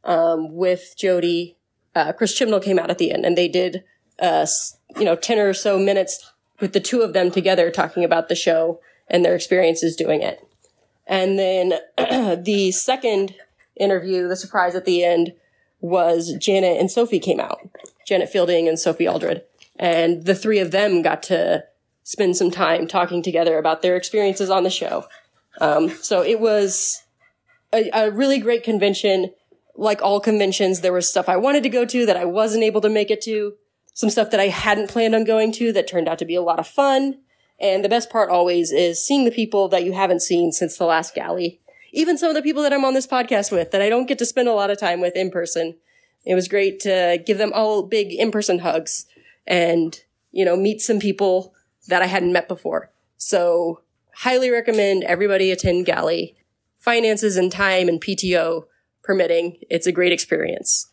um, 0.04 0.54
with 0.54 0.94
Jodie, 0.96 1.56
uh, 1.94 2.12
Chris 2.12 2.38
Chibnall 2.38 2.62
came 2.62 2.78
out 2.78 2.90
at 2.90 2.98
the 2.98 3.10
end 3.10 3.24
and 3.24 3.36
they 3.36 3.48
did, 3.48 3.82
uh, 4.20 4.46
you 4.96 5.04
know, 5.04 5.16
10 5.16 5.38
or 5.38 5.52
so 5.52 5.78
minutes 5.78 6.32
with 6.60 6.72
the 6.72 6.80
two 6.80 7.02
of 7.02 7.12
them 7.12 7.30
together 7.30 7.70
talking 7.70 8.04
about 8.04 8.28
the 8.28 8.34
show 8.34 8.80
and 9.08 9.24
their 9.24 9.34
experiences 9.34 9.96
doing 9.96 10.22
it. 10.22 10.40
And 11.06 11.38
then 11.38 11.74
the 12.44 12.70
second 12.70 13.34
interview, 13.76 14.28
the 14.28 14.36
surprise 14.36 14.74
at 14.74 14.84
the 14.84 15.04
end 15.04 15.32
was 15.80 16.34
Janet 16.34 16.78
and 16.78 16.90
Sophie 16.90 17.20
came 17.20 17.40
out. 17.40 17.60
Janet 18.06 18.28
Fielding 18.28 18.68
and 18.68 18.78
Sophie 18.78 19.08
Aldred. 19.08 19.42
And 19.78 20.24
the 20.24 20.34
three 20.34 20.58
of 20.58 20.70
them 20.70 21.02
got 21.02 21.22
to 21.24 21.64
spend 22.02 22.36
some 22.36 22.50
time 22.50 22.88
talking 22.88 23.22
together 23.22 23.58
about 23.58 23.82
their 23.82 23.96
experiences 23.96 24.50
on 24.50 24.62
the 24.64 24.70
show. 24.70 25.04
Um, 25.60 25.90
so 25.90 26.22
it 26.22 26.40
was 26.40 27.02
a, 27.72 27.90
a 27.92 28.10
really 28.10 28.38
great 28.38 28.64
convention. 28.64 29.32
Like 29.76 30.02
all 30.02 30.20
conventions, 30.20 30.80
there 30.80 30.92
was 30.92 31.08
stuff 31.08 31.28
I 31.28 31.36
wanted 31.36 31.62
to 31.62 31.68
go 31.68 31.84
to 31.84 32.06
that 32.06 32.16
I 32.16 32.24
wasn't 32.24 32.64
able 32.64 32.80
to 32.80 32.88
make 32.88 33.10
it 33.10 33.20
to. 33.22 33.54
Some 33.94 34.10
stuff 34.10 34.30
that 34.30 34.40
I 34.40 34.48
hadn't 34.48 34.90
planned 34.90 35.14
on 35.14 35.24
going 35.24 35.52
to 35.52 35.72
that 35.72 35.86
turned 35.86 36.08
out 36.08 36.18
to 36.18 36.24
be 36.24 36.34
a 36.34 36.42
lot 36.42 36.58
of 36.58 36.66
fun. 36.66 37.18
And 37.60 37.84
the 37.84 37.88
best 37.88 38.10
part 38.10 38.30
always 38.30 38.70
is 38.72 39.04
seeing 39.04 39.24
the 39.24 39.30
people 39.30 39.68
that 39.68 39.84
you 39.84 39.92
haven't 39.92 40.22
seen 40.22 40.52
since 40.52 40.76
the 40.76 40.84
last 40.84 41.14
Gally. 41.14 41.60
Even 41.92 42.16
some 42.16 42.28
of 42.28 42.36
the 42.36 42.42
people 42.42 42.62
that 42.62 42.72
I'm 42.72 42.84
on 42.84 42.94
this 42.94 43.06
podcast 43.06 43.50
with 43.50 43.70
that 43.72 43.82
I 43.82 43.88
don't 43.88 44.06
get 44.06 44.18
to 44.18 44.26
spend 44.26 44.48
a 44.48 44.52
lot 44.52 44.70
of 44.70 44.78
time 44.78 45.00
with 45.00 45.16
in 45.16 45.30
person. 45.30 45.76
It 46.24 46.34
was 46.34 46.48
great 46.48 46.80
to 46.80 47.22
give 47.24 47.38
them 47.38 47.52
all 47.52 47.82
big 47.82 48.12
in-person 48.12 48.60
hugs 48.60 49.06
and, 49.48 49.98
you 50.30 50.44
know, 50.44 50.56
meet 50.56 50.80
some 50.80 51.00
people 51.00 51.54
that 51.88 52.02
I 52.02 52.06
hadn't 52.06 52.32
met 52.32 52.46
before. 52.46 52.92
So 53.16 53.80
highly 54.14 54.50
recommend 54.50 55.02
everybody 55.04 55.50
attend 55.50 55.86
Gally. 55.86 56.36
Finances 56.78 57.36
and 57.36 57.50
time 57.50 57.88
and 57.88 58.00
PTO 58.00 58.66
permitting. 59.02 59.58
It's 59.68 59.86
a 59.86 59.92
great 59.92 60.12
experience. 60.12 60.92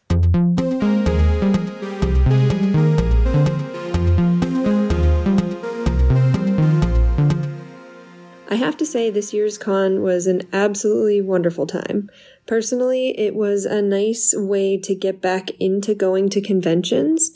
I 8.48 8.58
have 8.58 8.78
to 8.78 8.86
say, 8.86 9.10
this 9.10 9.34
year's 9.34 9.58
con 9.58 10.02
was 10.02 10.28
an 10.28 10.44
absolutely 10.54 11.20
wonderful 11.20 11.68
time. 11.68 12.10
Personally, 12.48 13.10
it 13.20 13.36
was 13.36 13.66
a 13.66 13.82
nice 13.82 14.34
way 14.36 14.78
to 14.78 14.96
get 14.96 15.22
back 15.22 15.50
into 15.60 15.94
going 15.94 16.30
to 16.30 16.42
conventions. 16.42 17.32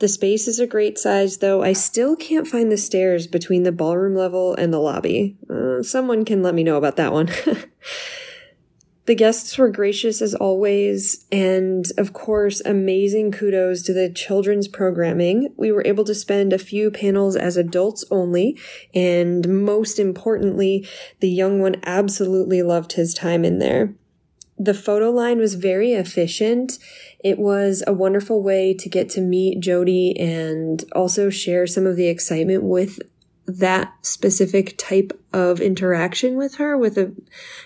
The 0.00 0.08
space 0.08 0.48
is 0.48 0.58
a 0.58 0.66
great 0.66 0.98
size, 0.98 1.38
though 1.38 1.62
I 1.62 1.74
still 1.74 2.16
can't 2.16 2.48
find 2.48 2.72
the 2.72 2.76
stairs 2.76 3.26
between 3.26 3.62
the 3.62 3.72
ballroom 3.72 4.14
level 4.14 4.54
and 4.54 4.72
the 4.72 4.78
lobby. 4.78 5.36
Uh, 5.48 5.82
someone 5.82 6.24
can 6.24 6.42
let 6.42 6.54
me 6.54 6.64
know 6.64 6.76
about 6.76 6.96
that 6.96 7.12
one. 7.12 7.30
The 9.10 9.16
guests 9.16 9.58
were 9.58 9.70
gracious 9.70 10.22
as 10.22 10.36
always, 10.36 11.26
and 11.32 11.84
of 11.98 12.12
course, 12.12 12.60
amazing 12.64 13.32
kudos 13.32 13.82
to 13.82 13.92
the 13.92 14.08
children's 14.08 14.68
programming. 14.68 15.52
We 15.56 15.72
were 15.72 15.82
able 15.84 16.04
to 16.04 16.14
spend 16.14 16.52
a 16.52 16.58
few 16.58 16.92
panels 16.92 17.34
as 17.34 17.56
adults 17.56 18.04
only, 18.12 18.56
and 18.94 19.64
most 19.64 19.98
importantly, 19.98 20.86
the 21.18 21.28
young 21.28 21.60
one 21.60 21.80
absolutely 21.82 22.62
loved 22.62 22.92
his 22.92 23.12
time 23.12 23.44
in 23.44 23.58
there. 23.58 23.94
The 24.56 24.74
photo 24.74 25.10
line 25.10 25.38
was 25.38 25.54
very 25.54 25.94
efficient. 25.94 26.78
It 27.22 27.38
was 27.38 27.82
a 27.86 27.92
wonderful 27.92 28.42
way 28.42 28.74
to 28.74 28.88
get 28.88 29.08
to 29.10 29.20
meet 29.20 29.60
Jodie 29.60 30.18
and 30.18 30.84
also 30.92 31.30
share 31.30 31.66
some 31.66 31.86
of 31.86 31.96
the 31.96 32.08
excitement 32.08 32.62
with 32.62 33.00
that 33.46 33.94
specific 34.02 34.76
type 34.78 35.12
of 35.32 35.60
interaction 35.60 36.36
with 36.36 36.56
her 36.56 36.76
with 36.76 36.96
a 36.96 37.12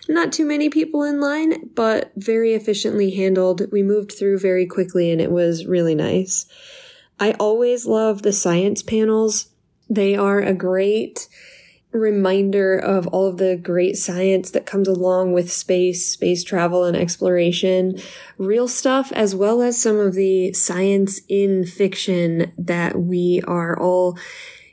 not 0.08 0.32
too 0.32 0.44
many 0.44 0.70
people 0.70 1.02
in 1.02 1.20
line 1.20 1.68
but 1.74 2.10
very 2.16 2.54
efficiently 2.54 3.10
handled. 3.10 3.70
We 3.70 3.82
moved 3.82 4.12
through 4.12 4.38
very 4.38 4.66
quickly 4.66 5.10
and 5.10 5.20
it 5.20 5.30
was 5.30 5.66
really 5.66 5.94
nice. 5.94 6.46
I 7.20 7.32
always 7.32 7.86
love 7.86 8.22
the 8.22 8.32
science 8.32 8.82
panels. 8.82 9.48
They 9.90 10.16
are 10.16 10.40
a 10.40 10.54
great 10.54 11.28
reminder 11.94 12.76
of 12.76 13.06
all 13.08 13.26
of 13.26 13.38
the 13.38 13.56
great 13.56 13.96
science 13.96 14.50
that 14.50 14.66
comes 14.66 14.88
along 14.88 15.32
with 15.32 15.50
space, 15.50 16.06
space 16.06 16.42
travel 16.42 16.84
and 16.84 16.96
exploration, 16.96 17.98
real 18.36 18.68
stuff, 18.68 19.12
as 19.12 19.34
well 19.34 19.62
as 19.62 19.80
some 19.80 19.98
of 19.98 20.14
the 20.14 20.52
science 20.52 21.20
in 21.28 21.64
fiction 21.64 22.52
that 22.58 23.00
we 23.00 23.40
are 23.46 23.78
all 23.78 24.18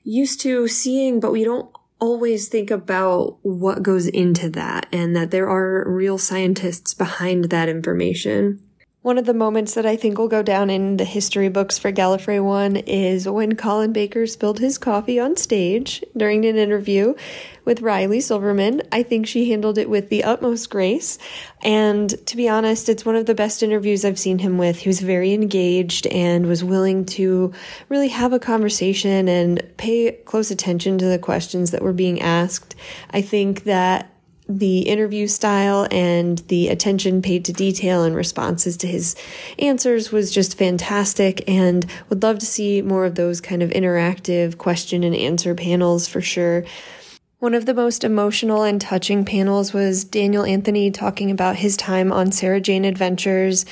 used 0.03 0.41
to 0.41 0.67
seeing, 0.67 1.19
but 1.19 1.31
we 1.31 1.43
don't 1.43 1.69
always 1.99 2.47
think 2.47 2.71
about 2.71 3.37
what 3.43 3.83
goes 3.83 4.07
into 4.07 4.49
that 4.49 4.87
and 4.91 5.15
that 5.15 5.29
there 5.29 5.47
are 5.47 5.87
real 5.87 6.17
scientists 6.17 6.95
behind 6.95 7.45
that 7.45 7.69
information. 7.69 8.59
One 9.03 9.17
of 9.17 9.25
the 9.25 9.33
moments 9.33 9.73
that 9.73 9.85
I 9.87 9.95
think 9.95 10.19
will 10.19 10.27
go 10.27 10.43
down 10.43 10.69
in 10.69 10.97
the 10.97 11.05
history 11.05 11.49
books 11.49 11.79
for 11.79 11.91
Gallifrey 11.91 12.39
1 12.39 12.75
is 12.77 13.27
when 13.27 13.55
Colin 13.55 13.91
Baker 13.91 14.27
spilled 14.27 14.59
his 14.59 14.77
coffee 14.77 15.19
on 15.19 15.35
stage 15.37 16.03
during 16.15 16.45
an 16.45 16.55
interview 16.55 17.15
with 17.65 17.81
Riley 17.81 18.19
Silverman. 18.19 18.83
I 18.91 19.01
think 19.01 19.25
she 19.25 19.49
handled 19.49 19.79
it 19.79 19.89
with 19.89 20.09
the 20.09 20.23
utmost 20.23 20.69
grace. 20.69 21.17
And 21.63 22.11
to 22.27 22.37
be 22.37 22.47
honest, 22.47 22.89
it's 22.89 23.03
one 23.03 23.15
of 23.15 23.25
the 23.25 23.33
best 23.33 23.63
interviews 23.63 24.05
I've 24.05 24.19
seen 24.19 24.37
him 24.37 24.59
with. 24.59 24.77
He 24.77 24.89
was 24.89 24.99
very 24.99 25.33
engaged 25.33 26.05
and 26.05 26.45
was 26.45 26.63
willing 26.63 27.05
to 27.05 27.53
really 27.89 28.09
have 28.09 28.33
a 28.33 28.39
conversation 28.39 29.27
and 29.27 29.63
pay 29.77 30.11
close 30.11 30.51
attention 30.51 30.99
to 30.99 31.05
the 31.05 31.17
questions 31.17 31.71
that 31.71 31.81
were 31.81 31.91
being 31.91 32.21
asked. 32.21 32.75
I 33.09 33.23
think 33.23 33.63
that 33.63 34.10
the 34.59 34.79
interview 34.81 35.27
style 35.27 35.87
and 35.91 36.39
the 36.47 36.67
attention 36.67 37.21
paid 37.21 37.45
to 37.45 37.53
detail 37.53 38.03
and 38.03 38.15
responses 38.15 38.77
to 38.77 38.87
his 38.87 39.15
answers 39.59 40.11
was 40.11 40.31
just 40.31 40.57
fantastic 40.57 41.43
and 41.47 41.85
would 42.09 42.23
love 42.23 42.39
to 42.39 42.45
see 42.45 42.81
more 42.81 43.05
of 43.05 43.15
those 43.15 43.41
kind 43.41 43.63
of 43.63 43.69
interactive 43.71 44.57
question 44.57 45.03
and 45.03 45.15
answer 45.15 45.55
panels 45.55 46.07
for 46.07 46.21
sure. 46.21 46.63
One 47.39 47.53
of 47.55 47.65
the 47.65 47.73
most 47.73 48.03
emotional 48.03 48.63
and 48.63 48.79
touching 48.79 49.25
panels 49.25 49.73
was 49.73 50.03
Daniel 50.03 50.43
Anthony 50.43 50.91
talking 50.91 51.31
about 51.31 51.55
his 51.55 51.75
time 51.75 52.11
on 52.11 52.31
Sarah 52.31 52.61
Jane 52.61 52.85
Adventures, 52.85 53.65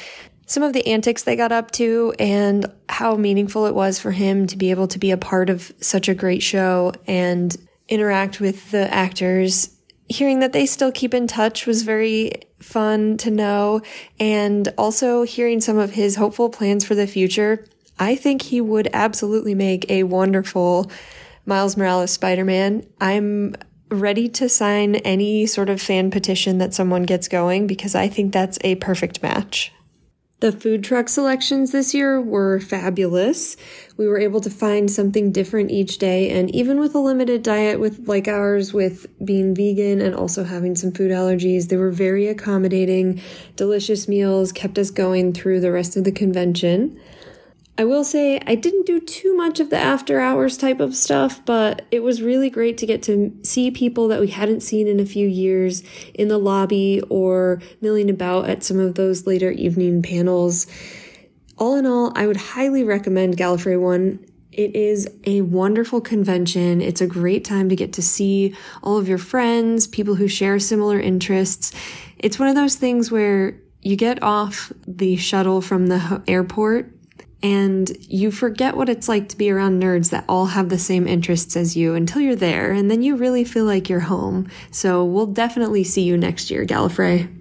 some 0.48 0.63
of 0.63 0.74
the 0.74 0.88
antics 0.88 1.21
they 1.21 1.36
got 1.36 1.51
up 1.51 1.69
to, 1.71 2.13
and 2.17 2.65
how 2.89 3.15
meaningful 3.15 3.67
it 3.67 3.75
was 3.75 4.00
for 4.00 4.12
him 4.12 4.48
to 4.48 4.57
be 4.57 4.71
able 4.71 4.88
to 4.88 4.98
be 4.98 5.12
a 5.12 5.17
part 5.17 5.51
of 5.51 5.71
such 5.79 6.09
a 6.09 6.15
great 6.15 6.41
show 6.41 6.93
and 7.05 7.55
interact 7.88 8.39
with 8.39 8.71
the 8.71 8.91
actors 8.91 9.69
hearing 10.09 10.39
that 10.39 10.53
they 10.53 10.65
still 10.65 10.91
keep 10.91 11.13
in 11.13 11.27
touch 11.27 11.65
was 11.65 11.83
very 11.83 12.31
fun 12.59 13.17
to 13.17 13.31
know. 13.31 13.81
And 14.19 14.67
also 14.77 15.23
hearing 15.23 15.61
some 15.61 15.77
of 15.77 15.91
his 15.91 16.15
hopeful 16.15 16.49
plans 16.49 16.83
for 16.83 16.95
the 16.95 17.07
future. 17.07 17.65
I 17.97 18.15
think 18.15 18.41
he 18.41 18.59
would 18.61 18.89
absolutely 18.93 19.55
make 19.55 19.89
a 19.89 20.03
wonderful 20.03 20.91
Miles 21.45 21.77
Morales 21.77 22.11
Spider 22.11 22.45
Man. 22.45 22.85
I'm 22.99 23.55
ready 23.89 24.29
to 24.29 24.47
sign 24.49 24.95
any 24.95 25.45
sort 25.45 25.69
of 25.69 25.81
fan 25.81 26.11
petition 26.11 26.59
that 26.59 26.73
someone 26.73 27.03
gets 27.03 27.27
going 27.27 27.67
because 27.67 27.95
I 27.95 28.07
think 28.07 28.33
that's 28.33 28.59
a 28.61 28.75
perfect 28.75 29.23
match. 29.23 29.73
The 30.41 30.53
food 30.53 30.86
truck 30.86 31.10
selections 31.10 31.74
this 31.74 31.93
year 31.93 32.22
were 32.22 32.62
fabulous. 32.62 33.58
We 33.98 34.08
were 34.08 34.17
able 34.17 34.39
to 34.39 34.50
find 34.50 34.89
something 34.89 35.34
different 35.34 35.69
each 35.69 35.98
day, 35.98 36.29
and 36.29 36.50
even 36.55 36.79
with 36.79 36.96
a 36.96 37.00
limited 37.00 37.43
diet 37.43 37.77
with 37.77 38.08
like 38.08 38.29
ours 38.29 38.74
with 38.74 39.08
being 39.25 39.53
vegan 39.53 40.00
and 40.00 40.15
also 40.15 40.46
having 40.46 40.77
some 40.77 40.93
food 40.93 41.12
allergies, 41.12 41.67
they 41.67 41.75
were 41.75 41.91
very 41.91 42.27
accommodating, 42.27 43.22
delicious 43.58 44.08
meals, 44.08 44.53
kept 44.53 44.77
us 44.77 44.91
going 44.91 45.34
through 45.34 45.60
the 45.60 45.74
rest 45.74 45.98
of 45.98 46.05
the 46.05 46.12
convention. 46.12 46.98
I 47.79 47.86
will 47.86 48.03
say 48.03 48.41
I 48.45 48.55
didn't 48.55 48.88
do 48.88 49.00
too 49.00 49.38
much 49.38 49.62
of 49.62 49.69
the 49.69 49.77
after 49.77 50.19
hours 50.19 50.57
type 50.57 50.81
of 50.81 50.93
stuff, 50.93 51.39
but 51.45 51.86
it 51.91 52.03
was 52.03 52.21
really 52.21 52.50
great 52.50 52.77
to 52.79 52.86
get 52.86 53.01
to 53.03 53.33
see 53.43 53.71
people 53.71 54.09
that 54.09 54.19
we 54.19 54.27
hadn't 54.27 54.63
seen 54.63 54.86
in 54.86 55.00
a 55.00 55.05
few 55.05 55.25
years 55.25 55.81
in 56.13 56.27
the 56.27 56.38
lobby 56.38 57.01
or 57.09 57.62
milling 57.79 58.09
about 58.09 58.50
at 58.50 58.65
some 58.65 58.81
of 58.81 58.95
those 58.95 59.25
later 59.25 59.50
evening 59.51 60.01
panels. 60.01 60.67
All 61.57 61.77
in 61.77 61.86
all, 61.86 62.12
I 62.17 62.27
would 62.27 62.36
highly 62.36 62.83
recommend 62.83 63.38
Gallifrey 63.38 63.79
1. 63.79 64.25
It 64.51 64.75
is 64.75 65.07
a 65.24 65.39
wonderful 65.43 66.01
convention. 66.01 66.81
It's 66.81 67.00
a 67.00 67.07
great 67.07 67.45
time 67.45 67.69
to 67.69 67.77
get 67.77 67.93
to 67.93 68.01
see 68.01 68.57
all 68.83 68.98
of 68.98 69.07
your 69.07 69.17
friends, 69.17 69.88
people 69.88 70.15
who 70.15 70.27
share 70.27 70.59
similar 70.59 71.00
interests. 71.00 71.71
It's 72.17 72.38
one 72.38 72.50
of 72.50 72.55
those 72.55 72.75
things 72.75 73.09
where 73.09 73.57
you 73.81 73.95
get 73.95 74.21
off 74.21 74.74
the 74.86 75.15
shuttle 75.15 75.62
from 75.62 75.88
the 75.88 76.21
airport 76.27 76.99
And 77.41 77.96
you 78.01 78.31
forget 78.31 78.75
what 78.75 78.89
it's 78.89 79.08
like 79.08 79.29
to 79.29 79.38
be 79.38 79.50
around 79.50 79.81
nerds 79.81 80.10
that 80.10 80.25
all 80.27 80.48
have 80.48 80.67
the 80.69 80.77
same 80.77 81.08
interests 81.08 81.55
as 81.55 81.77
you 81.77 81.96
until 81.96 82.22
you're 82.22 82.36
there, 82.36 82.72
and 82.72 82.91
then 82.91 83.01
you 83.01 83.15
really 83.15 83.46
feel 83.46 83.65
like 83.65 83.88
you're 83.89 84.01
home. 84.01 84.50
So 84.72 85.05
we'll 85.05 85.27
definitely 85.27 85.86
see 85.86 86.01
you 86.01 86.17
next 86.17 86.51
year, 86.51 86.65
Gallifrey. 86.65 87.34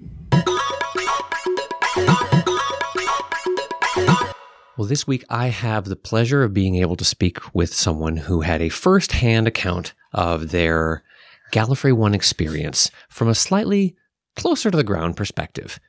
Well, 4.77 4.87
this 4.87 5.09
week 5.09 5.25
I 5.29 5.49
have 5.49 5.87
the 5.87 5.97
pleasure 5.97 6.45
of 6.45 6.55
being 6.55 6.77
able 6.77 6.95
to 6.95 7.05
speak 7.05 7.53
with 7.53 7.75
someone 7.75 8.17
who 8.17 8.43
had 8.43 8.63
a 8.63 8.69
first 8.69 9.11
hand 9.11 9.49
account 9.49 9.93
of 10.13 10.53
their 10.53 11.03
Gallifrey 11.51 11.93
One 11.93 12.15
experience 12.15 12.93
from 13.09 13.27
a 13.27 13.35
slightly 13.35 13.97
closer 14.37 14.71
to 14.71 14.77
the 14.77 14.85
ground 14.85 15.17
perspective. 15.17 15.81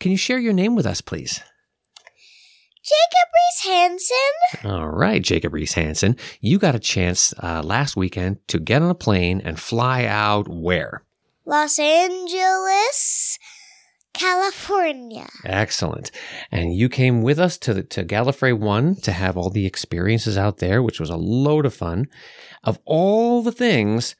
Can 0.00 0.10
you 0.10 0.18
share 0.18 0.38
your 0.38 0.52
name 0.52 0.76
with 0.76 0.84
us, 0.84 1.00
please? 1.00 1.40
Jacob 2.86 3.28
Reese 3.34 3.72
Hansen. 3.72 4.70
All 4.70 4.88
right, 4.88 5.20
Jacob 5.20 5.52
Reese 5.52 5.72
Hansen, 5.72 6.16
you 6.40 6.58
got 6.58 6.76
a 6.76 6.78
chance 6.78 7.34
uh, 7.42 7.60
last 7.64 7.96
weekend 7.96 8.46
to 8.46 8.60
get 8.60 8.80
on 8.80 8.90
a 8.90 8.94
plane 8.94 9.42
and 9.44 9.58
fly 9.58 10.04
out 10.04 10.46
where? 10.46 11.02
Los 11.44 11.80
Angeles, 11.80 13.40
California. 14.12 15.26
Excellent. 15.44 16.12
And 16.52 16.76
you 16.76 16.88
came 16.88 17.22
with 17.22 17.40
us 17.40 17.58
to 17.58 17.74
the, 17.74 17.82
to 17.82 18.04
Gallifrey 18.04 18.56
One 18.56 18.94
to 19.02 19.10
have 19.10 19.36
all 19.36 19.50
the 19.50 19.66
experiences 19.66 20.38
out 20.38 20.58
there, 20.58 20.80
which 20.80 21.00
was 21.00 21.10
a 21.10 21.16
load 21.16 21.66
of 21.66 21.74
fun. 21.74 22.06
Of 22.62 22.78
all 22.84 23.42
the 23.42 23.50
things 23.50 24.14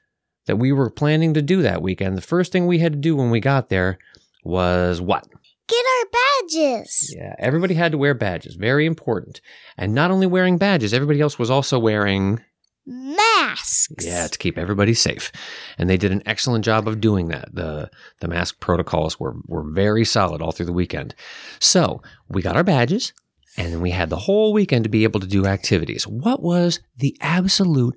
that 0.47 0.57
we 0.57 0.73
were 0.73 0.91
planning 0.91 1.35
to 1.35 1.43
do 1.43 1.63
that 1.63 1.83
weekend, 1.83 2.17
the 2.17 2.23
first 2.23 2.51
thing 2.51 2.67
we 2.67 2.81
had 2.81 2.95
to 2.95 2.99
do 2.99 3.15
when 3.15 3.31
we 3.31 3.39
got 3.39 3.69
there 3.69 3.99
was 4.43 5.01
what? 5.01 5.29
Get 5.69 5.85
our 5.85 6.07
badges. 6.13 7.15
Yeah, 7.17 7.35
everybody 7.39 7.75
had 7.75 7.93
to 7.93 7.99
wear 7.99 8.15
badges. 8.15 8.55
Very 8.55 8.87
important. 8.87 9.41
And 9.77 9.95
not 9.95 10.11
only 10.11 10.27
wearing 10.27 10.59
badges, 10.59 10.95
everybody 10.95 11.21
else 11.21 11.39
was 11.39 11.51
also 11.51 11.79
wearing 11.79 12.41
Masks. 12.89 13.89
Yeah, 14.07 14.29
to 14.29 14.39
keep 14.39 14.57
everybody 14.57 14.95
safe. 14.95 15.33
And 15.77 15.91
they 15.91 15.97
did 15.97 16.13
an 16.13 16.23
excellent 16.25 16.65
job 16.65 16.87
of 16.87 17.01
doing 17.01 17.29
that. 17.29 17.53
The 17.53 17.91
the 18.21 18.29
mask 18.29 18.61
protocols 18.61 19.19
were 19.19 19.35
were 19.47 19.65
very 19.65 20.05
solid 20.05 20.41
all 20.41 20.53
through 20.53 20.67
the 20.67 20.73
weekend. 20.73 21.15
So, 21.59 22.01
we 22.29 22.43
got 22.43 22.57
our 22.57 22.63
badges 22.63 23.13
and 23.57 23.73
then 23.73 23.81
we 23.81 23.91
had 23.91 24.11
the 24.11 24.17
whole 24.17 24.53
weekend 24.53 24.85
to 24.85 24.91
be 24.91 25.05
able 25.05 25.21
to 25.21 25.27
do 25.27 25.47
activities. 25.47 26.07
What 26.07 26.43
was 26.43 26.81
the 26.97 27.17
absolute 27.21 27.97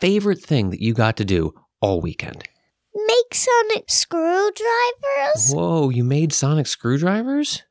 favorite 0.00 0.42
thing 0.42 0.70
that 0.70 0.82
you 0.82 0.92
got 0.92 1.16
to 1.16 1.24
do 1.24 1.54
all 1.80 2.00
weekend? 2.00 2.44
Make 3.06 3.34
sonic 3.34 3.90
screwdrivers. 3.90 5.52
Whoa, 5.52 5.90
you 5.90 6.02
made 6.04 6.32
sonic 6.32 6.66
screwdrivers? 6.66 7.62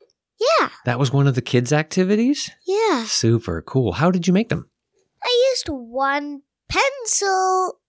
Yeah, 0.59 0.69
That 0.85 0.99
was 0.99 1.11
one 1.11 1.27
of 1.27 1.35
the 1.35 1.41
kids' 1.41 1.73
activities? 1.73 2.51
yeah. 2.67 3.05
Super 3.05 3.61
cool. 3.61 3.93
How 3.93 4.11
did 4.11 4.27
you 4.27 4.33
make 4.33 4.49
them? 4.49 4.69
I 5.23 5.49
used 5.53 5.67
one 5.69 6.41
pencil. 6.69 7.79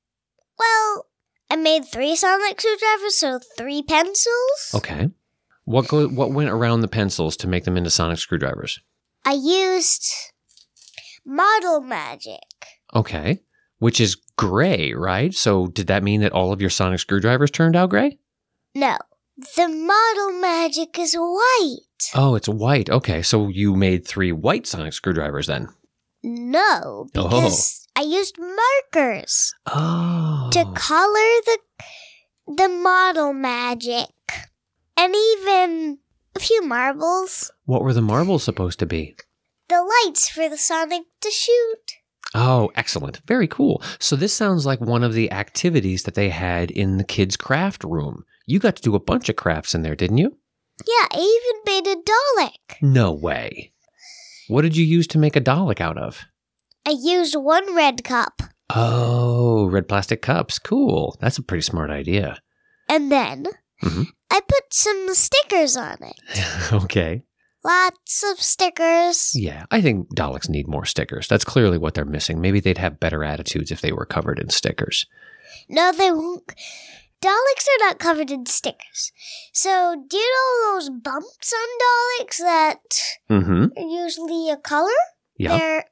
Well, 0.58 1.06
I 1.50 1.56
made 1.56 1.84
three 1.84 2.16
sonic 2.16 2.60
screwdrivers, 2.60 3.16
so 3.16 3.40
three 3.58 3.82
pencils. 3.82 4.72
Okay. 4.74 5.10
What 5.64 5.88
go, 5.88 6.06
what 6.08 6.30
went 6.32 6.50
around 6.50 6.80
the 6.80 6.88
pencils 6.88 7.36
to 7.38 7.48
make 7.48 7.64
them 7.64 7.76
into 7.76 7.90
sonic 7.90 8.18
screwdrivers? 8.18 8.80
I 9.24 9.32
used 9.32 10.08
model 11.26 11.80
magic. 11.80 12.38
Okay. 12.94 13.40
Which 13.78 14.00
is 14.00 14.16
gray, 14.36 14.94
right? 14.94 15.34
So 15.34 15.66
did 15.66 15.86
that 15.88 16.02
mean 16.02 16.20
that 16.22 16.32
all 16.32 16.52
of 16.52 16.60
your 16.60 16.70
sonic 16.70 17.00
screwdrivers 17.00 17.50
turned 17.50 17.76
out 17.76 17.90
gray? 17.90 18.18
No, 18.74 18.96
the 19.56 19.68
model 19.68 20.40
magic 20.40 20.98
is 20.98 21.14
white. 21.14 22.10
Oh, 22.14 22.34
it's 22.34 22.48
white. 22.48 22.88
Okay. 22.88 23.22
So 23.22 23.48
you 23.48 23.74
made 23.76 24.06
three 24.06 24.32
white 24.32 24.66
sonic 24.66 24.92
screwdrivers 24.92 25.46
then. 25.46 25.68
No, 26.22 27.06
oh. 27.14 27.28
because 27.28 27.86
I 27.94 28.00
used 28.02 28.36
markers 28.38 29.54
Oh. 29.66 30.50
to 30.52 30.64
color 30.74 31.40
the 31.44 31.58
the 32.48 32.68
model 32.68 33.32
magic, 33.32 34.10
and 34.96 35.14
even 35.14 35.98
a 36.34 36.40
few 36.40 36.62
marbles. 36.62 37.50
What 37.64 37.82
were 37.82 37.92
the 37.92 38.02
marbles 38.02 38.44
supposed 38.44 38.78
to 38.78 38.86
be? 38.86 39.16
The 39.68 39.82
lights 40.04 40.28
for 40.28 40.48
the 40.48 40.56
Sonic 40.56 41.02
to 41.22 41.30
shoot. 41.30 41.95
Oh, 42.34 42.70
excellent. 42.74 43.20
Very 43.26 43.46
cool. 43.48 43.82
So 43.98 44.16
this 44.16 44.34
sounds 44.34 44.66
like 44.66 44.80
one 44.80 45.02
of 45.04 45.14
the 45.14 45.30
activities 45.32 46.02
that 46.02 46.14
they 46.14 46.28
had 46.28 46.70
in 46.70 46.98
the 46.98 47.04
kids' 47.04 47.36
craft 47.36 47.84
room. 47.84 48.24
You 48.46 48.58
got 48.58 48.76
to 48.76 48.82
do 48.82 48.94
a 48.94 49.00
bunch 49.00 49.28
of 49.28 49.36
crafts 49.36 49.74
in 49.74 49.82
there, 49.82 49.96
didn't 49.96 50.18
you? 50.18 50.36
Yeah, 50.86 51.06
I 51.12 51.16
even 51.18 51.62
made 51.84 51.86
a 51.86 51.96
Dalek. 51.96 52.82
No 52.82 53.12
way. 53.12 53.72
What 54.48 54.62
did 54.62 54.76
you 54.76 54.84
use 54.84 55.06
to 55.08 55.18
make 55.18 55.34
a 55.36 55.40
Dalek 55.40 55.80
out 55.80 55.96
of? 55.98 56.24
I 56.86 56.94
used 56.98 57.34
one 57.34 57.74
red 57.74 58.04
cup, 58.04 58.42
Oh, 58.74 59.66
red 59.66 59.88
plastic 59.88 60.22
cups. 60.22 60.58
Cool. 60.58 61.16
That's 61.20 61.38
a 61.38 61.42
pretty 61.42 61.62
smart 61.62 61.90
idea. 61.90 62.38
and 62.88 63.10
then 63.10 63.46
Mhm. 63.82 64.06
I 64.30 64.40
put 64.40 64.72
some 64.72 65.08
stickers 65.14 65.76
on 65.76 65.96
it. 66.02 66.72
okay. 66.72 67.22
Lots 67.66 68.22
of 68.30 68.40
stickers. 68.40 69.32
Yeah, 69.34 69.66
I 69.72 69.80
think 69.80 70.14
Daleks 70.14 70.48
need 70.48 70.68
more 70.68 70.84
stickers. 70.84 71.26
That's 71.26 71.44
clearly 71.44 71.78
what 71.78 71.94
they're 71.94 72.04
missing. 72.04 72.40
Maybe 72.40 72.60
they'd 72.60 72.78
have 72.78 73.00
better 73.00 73.24
attitudes 73.24 73.72
if 73.72 73.80
they 73.80 73.92
were 73.92 74.06
covered 74.06 74.38
in 74.38 74.50
stickers. 74.50 75.06
No, 75.68 75.90
they 75.92 76.12
won't. 76.12 76.46
Daleks 77.20 77.66
are 77.66 77.86
not 77.88 77.98
covered 77.98 78.30
in 78.30 78.46
stickers. 78.46 79.10
So, 79.52 79.96
do 80.08 80.16
you 80.16 80.30
know 80.34 80.74
those 80.74 80.90
bumps 80.90 81.52
on 81.52 81.68
Daleks 81.82 82.38
that 82.38 82.78
Mm-hmm. 83.30 83.64
are 83.76 84.02
usually 84.04 84.50
a 84.50 84.56
color? 84.56 84.90
Yeah. 85.36 85.58
They're, 85.58 85.84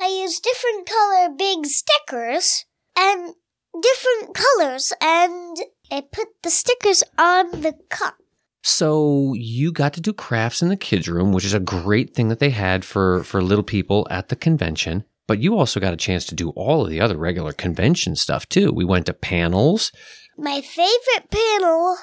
I 0.00 0.08
use 0.08 0.40
different 0.40 0.88
color 0.88 1.28
big 1.36 1.66
stickers 1.66 2.64
and 2.98 3.34
different 3.80 4.34
colors, 4.34 4.92
and 5.00 5.56
I 5.90 6.00
put 6.00 6.28
the 6.42 6.50
stickers 6.50 7.04
on 7.18 7.60
the 7.62 7.74
cup. 7.90 8.16
So 8.62 9.34
you 9.34 9.72
got 9.72 9.92
to 9.94 10.00
do 10.00 10.12
crafts 10.12 10.62
in 10.62 10.68
the 10.68 10.76
kids' 10.76 11.08
room, 11.08 11.32
which 11.32 11.44
is 11.44 11.54
a 11.54 11.60
great 11.60 12.14
thing 12.14 12.28
that 12.28 12.38
they 12.38 12.50
had 12.50 12.84
for 12.84 13.24
for 13.24 13.42
little 13.42 13.64
people 13.64 14.06
at 14.10 14.28
the 14.28 14.36
convention. 14.36 15.04
But 15.26 15.40
you 15.40 15.56
also 15.56 15.80
got 15.80 15.94
a 15.94 15.96
chance 15.96 16.26
to 16.26 16.34
do 16.34 16.50
all 16.50 16.84
of 16.84 16.90
the 16.90 17.00
other 17.00 17.16
regular 17.16 17.52
convention 17.52 18.16
stuff 18.16 18.48
too. 18.48 18.72
We 18.72 18.84
went 18.84 19.06
to 19.06 19.12
panels. 19.14 19.92
My 20.36 20.60
favorite 20.60 21.30
panel 21.30 21.96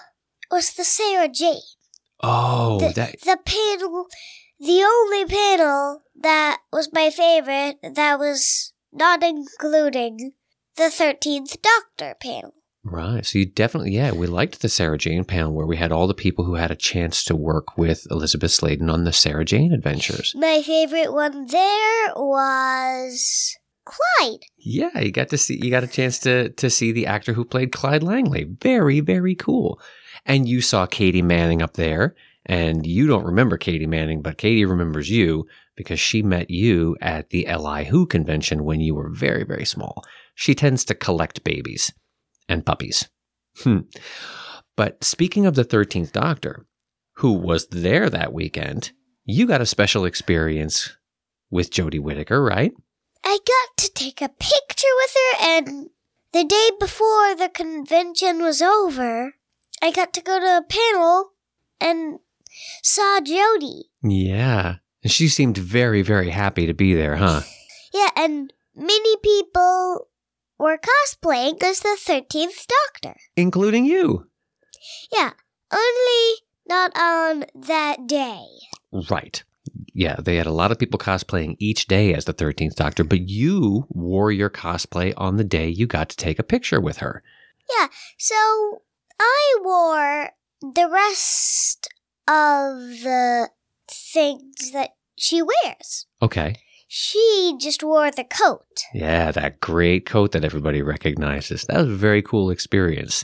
was 0.51 0.73
the 0.73 0.83
Sarah 0.83 1.29
Jane. 1.29 1.61
Oh, 2.21 2.79
the, 2.79 2.93
that 2.93 3.21
the 3.21 3.37
panel, 3.45 4.07
the 4.59 4.83
only 4.83 5.25
panel 5.25 6.01
that 6.19 6.59
was 6.71 6.91
my 6.91 7.09
favorite 7.09 7.77
that 7.81 8.19
was 8.19 8.73
not 8.91 9.23
including 9.23 10.33
the 10.75 10.83
13th 10.83 11.57
Doctor 11.61 12.15
panel. 12.19 12.53
Right. 12.83 13.25
So 13.25 13.39
you 13.39 13.45
definitely, 13.45 13.91
yeah, 13.91 14.11
we 14.11 14.27
liked 14.27 14.61
the 14.61 14.69
Sarah 14.69 14.97
Jane 14.97 15.23
panel 15.23 15.53
where 15.53 15.65
we 15.65 15.77
had 15.77 15.91
all 15.91 16.07
the 16.07 16.13
people 16.13 16.45
who 16.45 16.55
had 16.55 16.71
a 16.71 16.75
chance 16.75 17.23
to 17.25 17.35
work 17.35 17.77
with 17.77 18.07
Elizabeth 18.09 18.51
Sladen 18.51 18.89
on 18.89 19.03
the 19.03 19.13
Sarah 19.13 19.45
Jane 19.45 19.73
adventures. 19.73 20.33
My 20.35 20.61
favorite 20.61 21.13
one 21.13 21.47
there 21.47 22.13
was 22.15 23.57
Clyde. 23.89 24.41
Yeah, 24.57 24.99
you 24.99 25.11
got 25.11 25.29
to 25.29 25.37
see 25.37 25.59
you 25.61 25.71
got 25.71 25.83
a 25.83 25.87
chance 25.87 26.19
to 26.19 26.49
to 26.49 26.69
see 26.69 26.91
the 26.91 27.07
actor 27.07 27.33
who 27.33 27.43
played 27.43 27.71
Clyde 27.71 28.03
Langley. 28.03 28.45
Very 28.61 28.99
very 28.99 29.35
cool. 29.35 29.79
And 30.25 30.47
you 30.47 30.61
saw 30.61 30.85
Katie 30.85 31.21
Manning 31.21 31.61
up 31.61 31.73
there, 31.73 32.15
and 32.45 32.85
you 32.85 33.07
don't 33.07 33.25
remember 33.25 33.57
Katie 33.57 33.87
Manning, 33.87 34.21
but 34.21 34.37
Katie 34.37 34.65
remembers 34.65 35.09
you 35.09 35.47
because 35.75 35.99
she 35.99 36.21
met 36.21 36.49
you 36.49 36.97
at 37.01 37.29
the 37.29 37.47
Li 37.47 37.85
Who 37.85 38.05
convention 38.05 38.63
when 38.63 38.79
you 38.79 38.93
were 38.93 39.09
very 39.09 39.43
very 39.43 39.65
small. 39.65 40.03
She 40.35 40.53
tends 40.53 40.85
to 40.85 40.95
collect 40.95 41.43
babies 41.43 41.91
and 42.49 42.65
puppies. 42.65 43.07
Hmm. 43.63 43.81
But 44.75 45.03
speaking 45.03 45.45
of 45.45 45.55
the 45.55 45.65
13th 45.65 46.11
Doctor, 46.11 46.65
who 47.17 47.33
was 47.33 47.67
there 47.67 48.09
that 48.09 48.33
weekend, 48.33 48.91
you 49.25 49.45
got 49.45 49.61
a 49.61 49.65
special 49.65 50.05
experience 50.05 50.97
with 51.51 51.71
Jodie 51.71 52.01
Whittaker, 52.01 52.43
right? 52.43 52.73
I 53.23 53.37
got 53.45 53.77
to 53.77 53.91
take 53.93 54.21
a 54.21 54.29
picture 54.29 54.87
with 54.97 55.15
her, 55.15 55.45
and 55.47 55.89
the 56.31 56.45
day 56.45 56.69
before 56.79 57.35
the 57.35 57.49
convention 57.53 58.41
was 58.41 58.61
over, 58.61 59.33
I 59.81 59.91
got 59.91 60.13
to 60.13 60.21
go 60.21 60.39
to 60.39 60.57
a 60.57 60.63
panel 60.67 61.31
and 61.81 62.19
saw 62.83 63.19
Jodie. 63.19 63.83
Yeah. 64.03 64.75
And 65.03 65.11
she 65.11 65.27
seemed 65.27 65.57
very, 65.57 66.01
very 66.01 66.29
happy 66.29 66.65
to 66.65 66.73
be 66.73 66.93
there, 66.93 67.15
huh? 67.15 67.41
Yeah, 67.93 68.09
and 68.15 68.53
many 68.75 69.15
people 69.17 70.07
were 70.59 70.77
cosplaying 70.77 71.63
as 71.63 71.79
the 71.79 71.97
13th 71.99 72.67
Doctor. 72.67 73.15
Including 73.35 73.85
you. 73.85 74.27
Yeah, 75.11 75.31
only 75.71 76.35
not 76.67 76.91
on 76.97 77.45
that 77.55 78.07
day. 78.07 78.45
Right. 79.09 79.43
Yeah, 79.93 80.17
they 80.19 80.35
had 80.35 80.47
a 80.47 80.51
lot 80.51 80.71
of 80.71 80.79
people 80.79 80.99
cosplaying 80.99 81.55
each 81.59 81.87
day 81.87 82.13
as 82.13 82.25
the 82.25 82.33
13th 82.33 82.75
Doctor, 82.75 83.03
but 83.03 83.27
you 83.27 83.85
wore 83.89 84.31
your 84.31 84.49
cosplay 84.49 85.13
on 85.17 85.37
the 85.37 85.43
day 85.43 85.69
you 85.69 85.87
got 85.87 86.09
to 86.09 86.17
take 86.17 86.39
a 86.39 86.43
picture 86.43 86.79
with 86.79 86.97
her. 86.97 87.23
Yeah, 87.77 87.87
so 88.17 88.81
I 89.19 89.59
wore 89.61 90.29
the 90.61 90.89
rest 90.89 91.87
of 92.27 92.79
the 93.03 93.49
things 93.87 94.71
that 94.71 94.91
she 95.17 95.41
wears. 95.41 96.05
Okay. 96.21 96.55
She 96.91 97.55
just 97.59 97.83
wore 97.83 98.09
the 98.09 98.23
coat. 98.23 98.81
Yeah, 98.95 99.31
that 99.31 99.59
great 99.59 100.07
coat 100.07 100.31
that 100.31 100.43
everybody 100.43 100.81
recognizes. 100.81 101.63
That 101.65 101.77
was 101.77 101.87
a 101.87 101.95
very 101.95 102.23
cool 102.23 102.49
experience. 102.49 103.23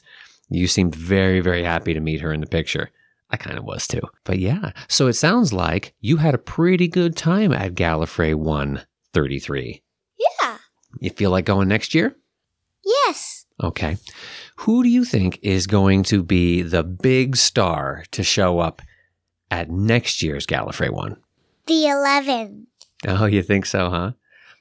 You 0.52 0.68
seemed 0.68 0.94
very, 0.94 1.40
very 1.40 1.64
happy 1.64 1.96
to 1.96 2.00
meet 2.00 2.22
her 2.22 2.32
in 2.32 2.42
the 2.42 2.48
picture. 2.48 2.92
I 3.32 3.38
kind 3.38 3.58
of 3.58 3.64
was 3.64 3.88
too. 3.88 4.04
But 4.24 4.38
yeah, 4.38 4.72
so 4.88 5.08
it 5.08 5.14
sounds 5.14 5.52
like 5.52 5.96
you 6.00 6.18
had 6.18 6.36
a 6.36 6.38
pretty 6.38 6.88
good 6.88 7.18
time 7.18 7.52
at 7.52 7.74
Gallifrey 7.74 8.36
133. 8.36 9.82
Yeah. 10.20 10.58
You 11.00 11.10
feel 11.10 11.32
like 11.32 11.46
going 11.46 11.68
next 11.68 11.96
year? 11.96 12.16
Yes. 12.86 13.48
Okay. 13.64 13.98
Who 14.58 14.84
do 14.84 14.90
you 14.90 15.04
think 15.04 15.40
is 15.42 15.66
going 15.66 16.04
to 16.04 16.22
be 16.22 16.62
the 16.62 16.84
big 16.84 17.36
star 17.36 18.04
to 18.12 18.22
show 18.22 18.60
up 18.60 18.84
at 19.50 19.72
next 19.72 20.22
year's 20.22 20.46
Gallifrey 20.46 20.92
1? 20.92 21.18
The 21.66 21.88
11. 21.88 22.68
Oh, 23.08 23.26
you 23.26 23.42
think 23.42 23.66
so, 23.66 23.90
huh? 23.90 24.12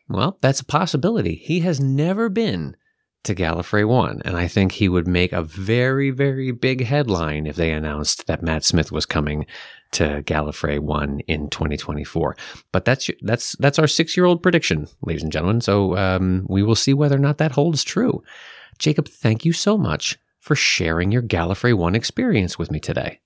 Well, 0.08 0.38
that's 0.40 0.60
a 0.60 0.64
possibility. 0.64 1.36
He 1.36 1.60
has 1.60 1.80
never 1.80 2.28
been 2.28 2.76
to 3.24 3.34
Gallifrey 3.34 3.88
1, 3.88 4.22
and 4.24 4.36
I 4.36 4.48
think 4.48 4.72
he 4.72 4.88
would 4.88 5.08
make 5.08 5.32
a 5.32 5.42
very, 5.42 6.10
very 6.10 6.50
big 6.52 6.84
headline 6.84 7.46
if 7.46 7.56
they 7.56 7.70
announced 7.70 8.26
that 8.26 8.42
Matt 8.42 8.64
Smith 8.64 8.92
was 8.92 9.06
coming 9.06 9.46
to 9.92 10.22
Gallifrey 10.26 10.78
1 10.78 11.20
in 11.20 11.48
2024. 11.48 12.36
But 12.70 12.84
that's 12.84 13.10
that's 13.22 13.56
that's 13.56 13.78
our 13.78 13.86
6-year-old 13.86 14.42
prediction, 14.42 14.88
ladies 15.02 15.22
and 15.22 15.32
gentlemen. 15.32 15.62
So, 15.62 15.96
um, 15.96 16.46
we 16.48 16.62
will 16.62 16.74
see 16.74 16.92
whether 16.92 17.16
or 17.16 17.20
not 17.20 17.38
that 17.38 17.52
holds 17.52 17.82
true. 17.82 18.22
Jacob, 18.78 19.08
thank 19.08 19.44
you 19.44 19.52
so 19.52 19.78
much 19.78 20.18
for 20.38 20.54
sharing 20.54 21.10
your 21.10 21.22
Gallifrey 21.22 21.74
1 21.74 21.94
experience 21.94 22.58
with 22.58 22.70
me 22.70 22.78
today. 22.78 23.20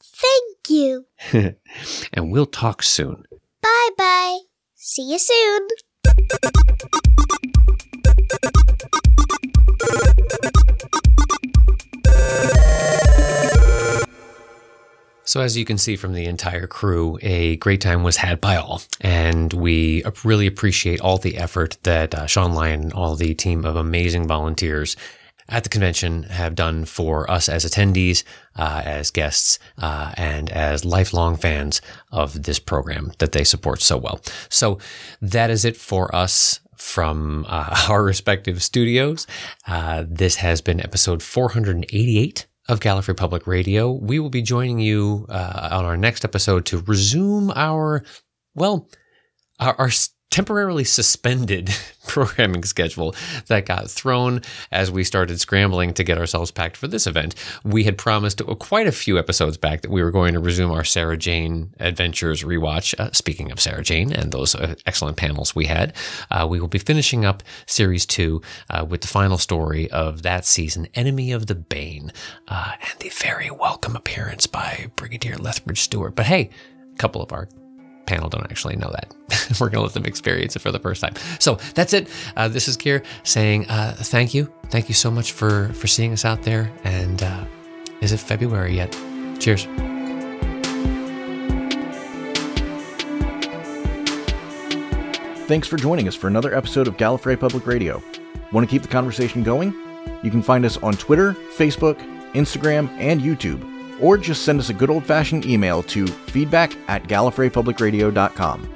Thank 0.00 0.70
you. 0.70 1.06
and 2.12 2.30
we'll 2.30 2.46
talk 2.46 2.82
soon. 2.82 3.24
Bye 3.64 3.88
bye. 3.96 4.38
See 4.74 5.10
you 5.10 5.18
soon. 5.18 5.68
So, 15.26 15.40
as 15.40 15.56
you 15.56 15.64
can 15.64 15.78
see 15.78 15.96
from 15.96 16.12
the 16.12 16.26
entire 16.26 16.66
crew, 16.66 17.18
a 17.22 17.56
great 17.56 17.80
time 17.80 18.02
was 18.02 18.18
had 18.18 18.38
by 18.38 18.56
all. 18.56 18.82
And 19.00 19.50
we 19.54 20.04
really 20.24 20.46
appreciate 20.46 21.00
all 21.00 21.16
the 21.16 21.38
effort 21.38 21.78
that 21.84 22.14
uh, 22.14 22.26
Shaun 22.26 22.52
Lyon 22.52 22.82
and 22.82 22.92
all 22.92 23.16
the 23.16 23.34
team 23.34 23.64
of 23.64 23.76
amazing 23.76 24.28
volunteers 24.28 24.94
at 25.48 25.62
the 25.62 25.68
convention 25.68 26.24
have 26.24 26.54
done 26.54 26.84
for 26.84 27.30
us 27.30 27.48
as 27.48 27.64
attendees, 27.64 28.24
uh, 28.56 28.82
as 28.84 29.10
guests, 29.10 29.58
uh, 29.78 30.12
and 30.16 30.50
as 30.50 30.84
lifelong 30.84 31.36
fans 31.36 31.80
of 32.10 32.44
this 32.44 32.58
program 32.58 33.12
that 33.18 33.32
they 33.32 33.44
support 33.44 33.82
so 33.82 33.96
well. 33.96 34.20
So, 34.48 34.78
that 35.20 35.50
is 35.50 35.64
it 35.64 35.76
for 35.76 36.14
us 36.14 36.60
from 36.76 37.46
uh, 37.48 37.86
our 37.88 38.02
respective 38.02 38.62
studios. 38.62 39.26
Uh, 39.66 40.04
this 40.08 40.36
has 40.36 40.60
been 40.60 40.80
episode 40.80 41.22
488 41.22 42.46
of 42.68 42.80
Gallifrey 42.80 43.16
Public 43.16 43.46
Radio. 43.46 43.92
We 43.92 44.18
will 44.18 44.30
be 44.30 44.42
joining 44.42 44.78
you 44.78 45.26
uh, 45.28 45.68
on 45.72 45.84
our 45.84 45.96
next 45.96 46.24
episode 46.24 46.64
to 46.66 46.78
resume 46.78 47.50
our, 47.54 48.04
well, 48.54 48.88
our, 49.60 49.74
our 49.78 49.90
temporarily 50.34 50.82
suspended 50.82 51.70
programming 52.08 52.64
schedule 52.64 53.14
that 53.46 53.66
got 53.66 53.88
thrown 53.88 54.42
as 54.72 54.90
we 54.90 55.04
started 55.04 55.38
scrambling 55.38 55.94
to 55.94 56.02
get 56.02 56.18
ourselves 56.18 56.50
packed 56.50 56.76
for 56.76 56.88
this 56.88 57.06
event. 57.06 57.36
We 57.62 57.84
had 57.84 57.96
promised 57.96 58.44
quite 58.58 58.88
a 58.88 58.92
few 58.92 59.16
episodes 59.16 59.56
back 59.56 59.82
that 59.82 59.92
we 59.92 60.02
were 60.02 60.10
going 60.10 60.34
to 60.34 60.40
resume 60.40 60.72
our 60.72 60.82
Sarah 60.82 61.16
Jane 61.16 61.72
Adventures 61.78 62.42
rewatch. 62.42 62.98
Uh, 62.98 63.12
speaking 63.12 63.52
of 63.52 63.60
Sarah 63.60 63.84
Jane 63.84 64.12
and 64.12 64.32
those 64.32 64.56
uh, 64.56 64.74
excellent 64.86 65.16
panels 65.16 65.54
we 65.54 65.66
had, 65.66 65.94
uh, 66.32 66.44
we 66.50 66.58
will 66.58 66.66
be 66.66 66.80
finishing 66.80 67.24
up 67.24 67.44
series 67.66 68.04
two 68.04 68.42
uh, 68.70 68.84
with 68.84 69.02
the 69.02 69.08
final 69.08 69.38
story 69.38 69.88
of 69.92 70.22
that 70.22 70.44
season, 70.44 70.88
Enemy 70.94 71.30
of 71.30 71.46
the 71.46 71.54
Bane, 71.54 72.12
uh, 72.48 72.72
and 72.80 72.98
the 72.98 73.10
very 73.10 73.52
welcome 73.52 73.94
appearance 73.94 74.48
by 74.48 74.90
Brigadier 74.96 75.36
Lethbridge 75.36 75.82
Stewart. 75.82 76.16
But 76.16 76.26
hey, 76.26 76.50
a 76.92 76.96
couple 76.96 77.22
of 77.22 77.32
our 77.32 77.48
panel 78.06 78.28
don't 78.28 78.44
actually 78.50 78.76
know 78.76 78.90
that. 78.92 79.14
We're 79.60 79.68
going 79.68 79.78
to 79.78 79.82
let 79.82 79.92
them 79.92 80.04
experience 80.04 80.56
it 80.56 80.60
for 80.60 80.72
the 80.72 80.78
first 80.78 81.00
time. 81.00 81.14
So 81.38 81.56
that's 81.74 81.92
it. 81.92 82.08
Uh, 82.36 82.48
this 82.48 82.68
is 82.68 82.76
Kier 82.76 83.04
saying 83.22 83.66
uh, 83.68 83.94
thank 83.98 84.34
you. 84.34 84.52
Thank 84.70 84.88
you 84.88 84.94
so 84.94 85.10
much 85.10 85.32
for, 85.32 85.72
for 85.74 85.86
seeing 85.86 86.12
us 86.12 86.24
out 86.24 86.42
there. 86.42 86.70
And 86.84 87.22
uh, 87.22 87.44
is 88.00 88.12
it 88.12 88.18
February 88.18 88.76
yet? 88.76 88.92
Cheers. 89.38 89.66
Thanks 95.46 95.68
for 95.68 95.76
joining 95.76 96.08
us 96.08 96.14
for 96.14 96.26
another 96.26 96.54
episode 96.54 96.88
of 96.88 96.96
Gallifrey 96.96 97.38
Public 97.38 97.66
Radio. 97.66 98.02
Want 98.52 98.66
to 98.66 98.70
keep 98.70 98.82
the 98.82 98.88
conversation 98.88 99.42
going? 99.42 99.74
You 100.22 100.30
can 100.30 100.42
find 100.42 100.64
us 100.64 100.78
on 100.78 100.94
Twitter, 100.94 101.34
Facebook, 101.56 101.98
Instagram, 102.32 102.88
and 102.98 103.20
YouTube 103.20 103.73
or 104.04 104.18
just 104.18 104.44
send 104.44 104.60
us 104.60 104.68
a 104.68 104.74
good 104.74 104.90
old 104.90 105.06
fashioned 105.06 105.46
email 105.46 105.82
to 105.82 106.06
feedback 106.06 106.76
at 106.88 107.04
gallifreypublicradio.com. 107.04 108.68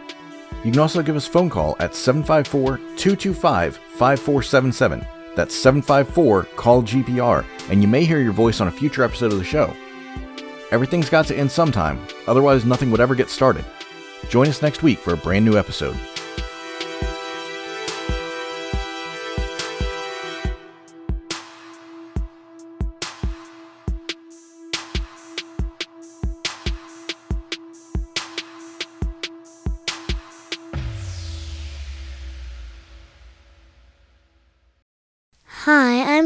You 0.65 0.73
can 0.73 0.81
also 0.81 1.03
give 1.03 1.17
us 1.17 1.29
a 1.29 1.31
phone 1.31 1.51
call 1.51 1.77
at 1.81 1.95
754 1.95 2.79
225 2.97 3.77
5477. 3.77 5.07
That's 5.37 5.55
754 5.55 6.45
Call 6.57 6.83
GPR, 6.83 7.45
and 7.71 7.83
you 7.83 7.87
may 7.87 8.05
hear 8.05 8.21
your 8.21 8.33
voice 8.33 8.61
on 8.61 8.69
a 8.69 8.73
future 8.73 9.05
episode 9.05 9.33
of 9.33 9.39
the 9.39 9.45
show. 9.45 9.73
Everything's 10.73 11.11
got 11.11 11.27
to 11.27 11.37
end 11.37 11.51
sometime, 11.51 12.01
otherwise, 12.27 12.65
nothing 12.65 12.91
would 12.91 13.01
ever 13.01 13.15
get 13.15 13.31
started. 13.31 13.65
Join 14.31 14.49
us 14.49 14.63
next 14.63 14.83
week 14.83 14.99
for 14.99 15.13
a 15.13 15.17
brand 15.17 15.45
new 15.45 15.57
episode. 15.57 15.97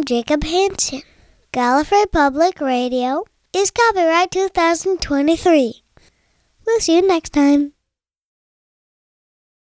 I'm 0.02 0.06
Jacob 0.06 0.42
Hansen. 0.42 1.02
Gallifrey 1.52 2.10
Public 2.10 2.60
Radio 2.60 3.22
is 3.54 3.70
copyright 3.70 4.32
2023. 4.32 5.84
We'll 6.66 6.80
see 6.80 6.96
you 6.96 7.06
next 7.06 7.30
time. 7.30 7.71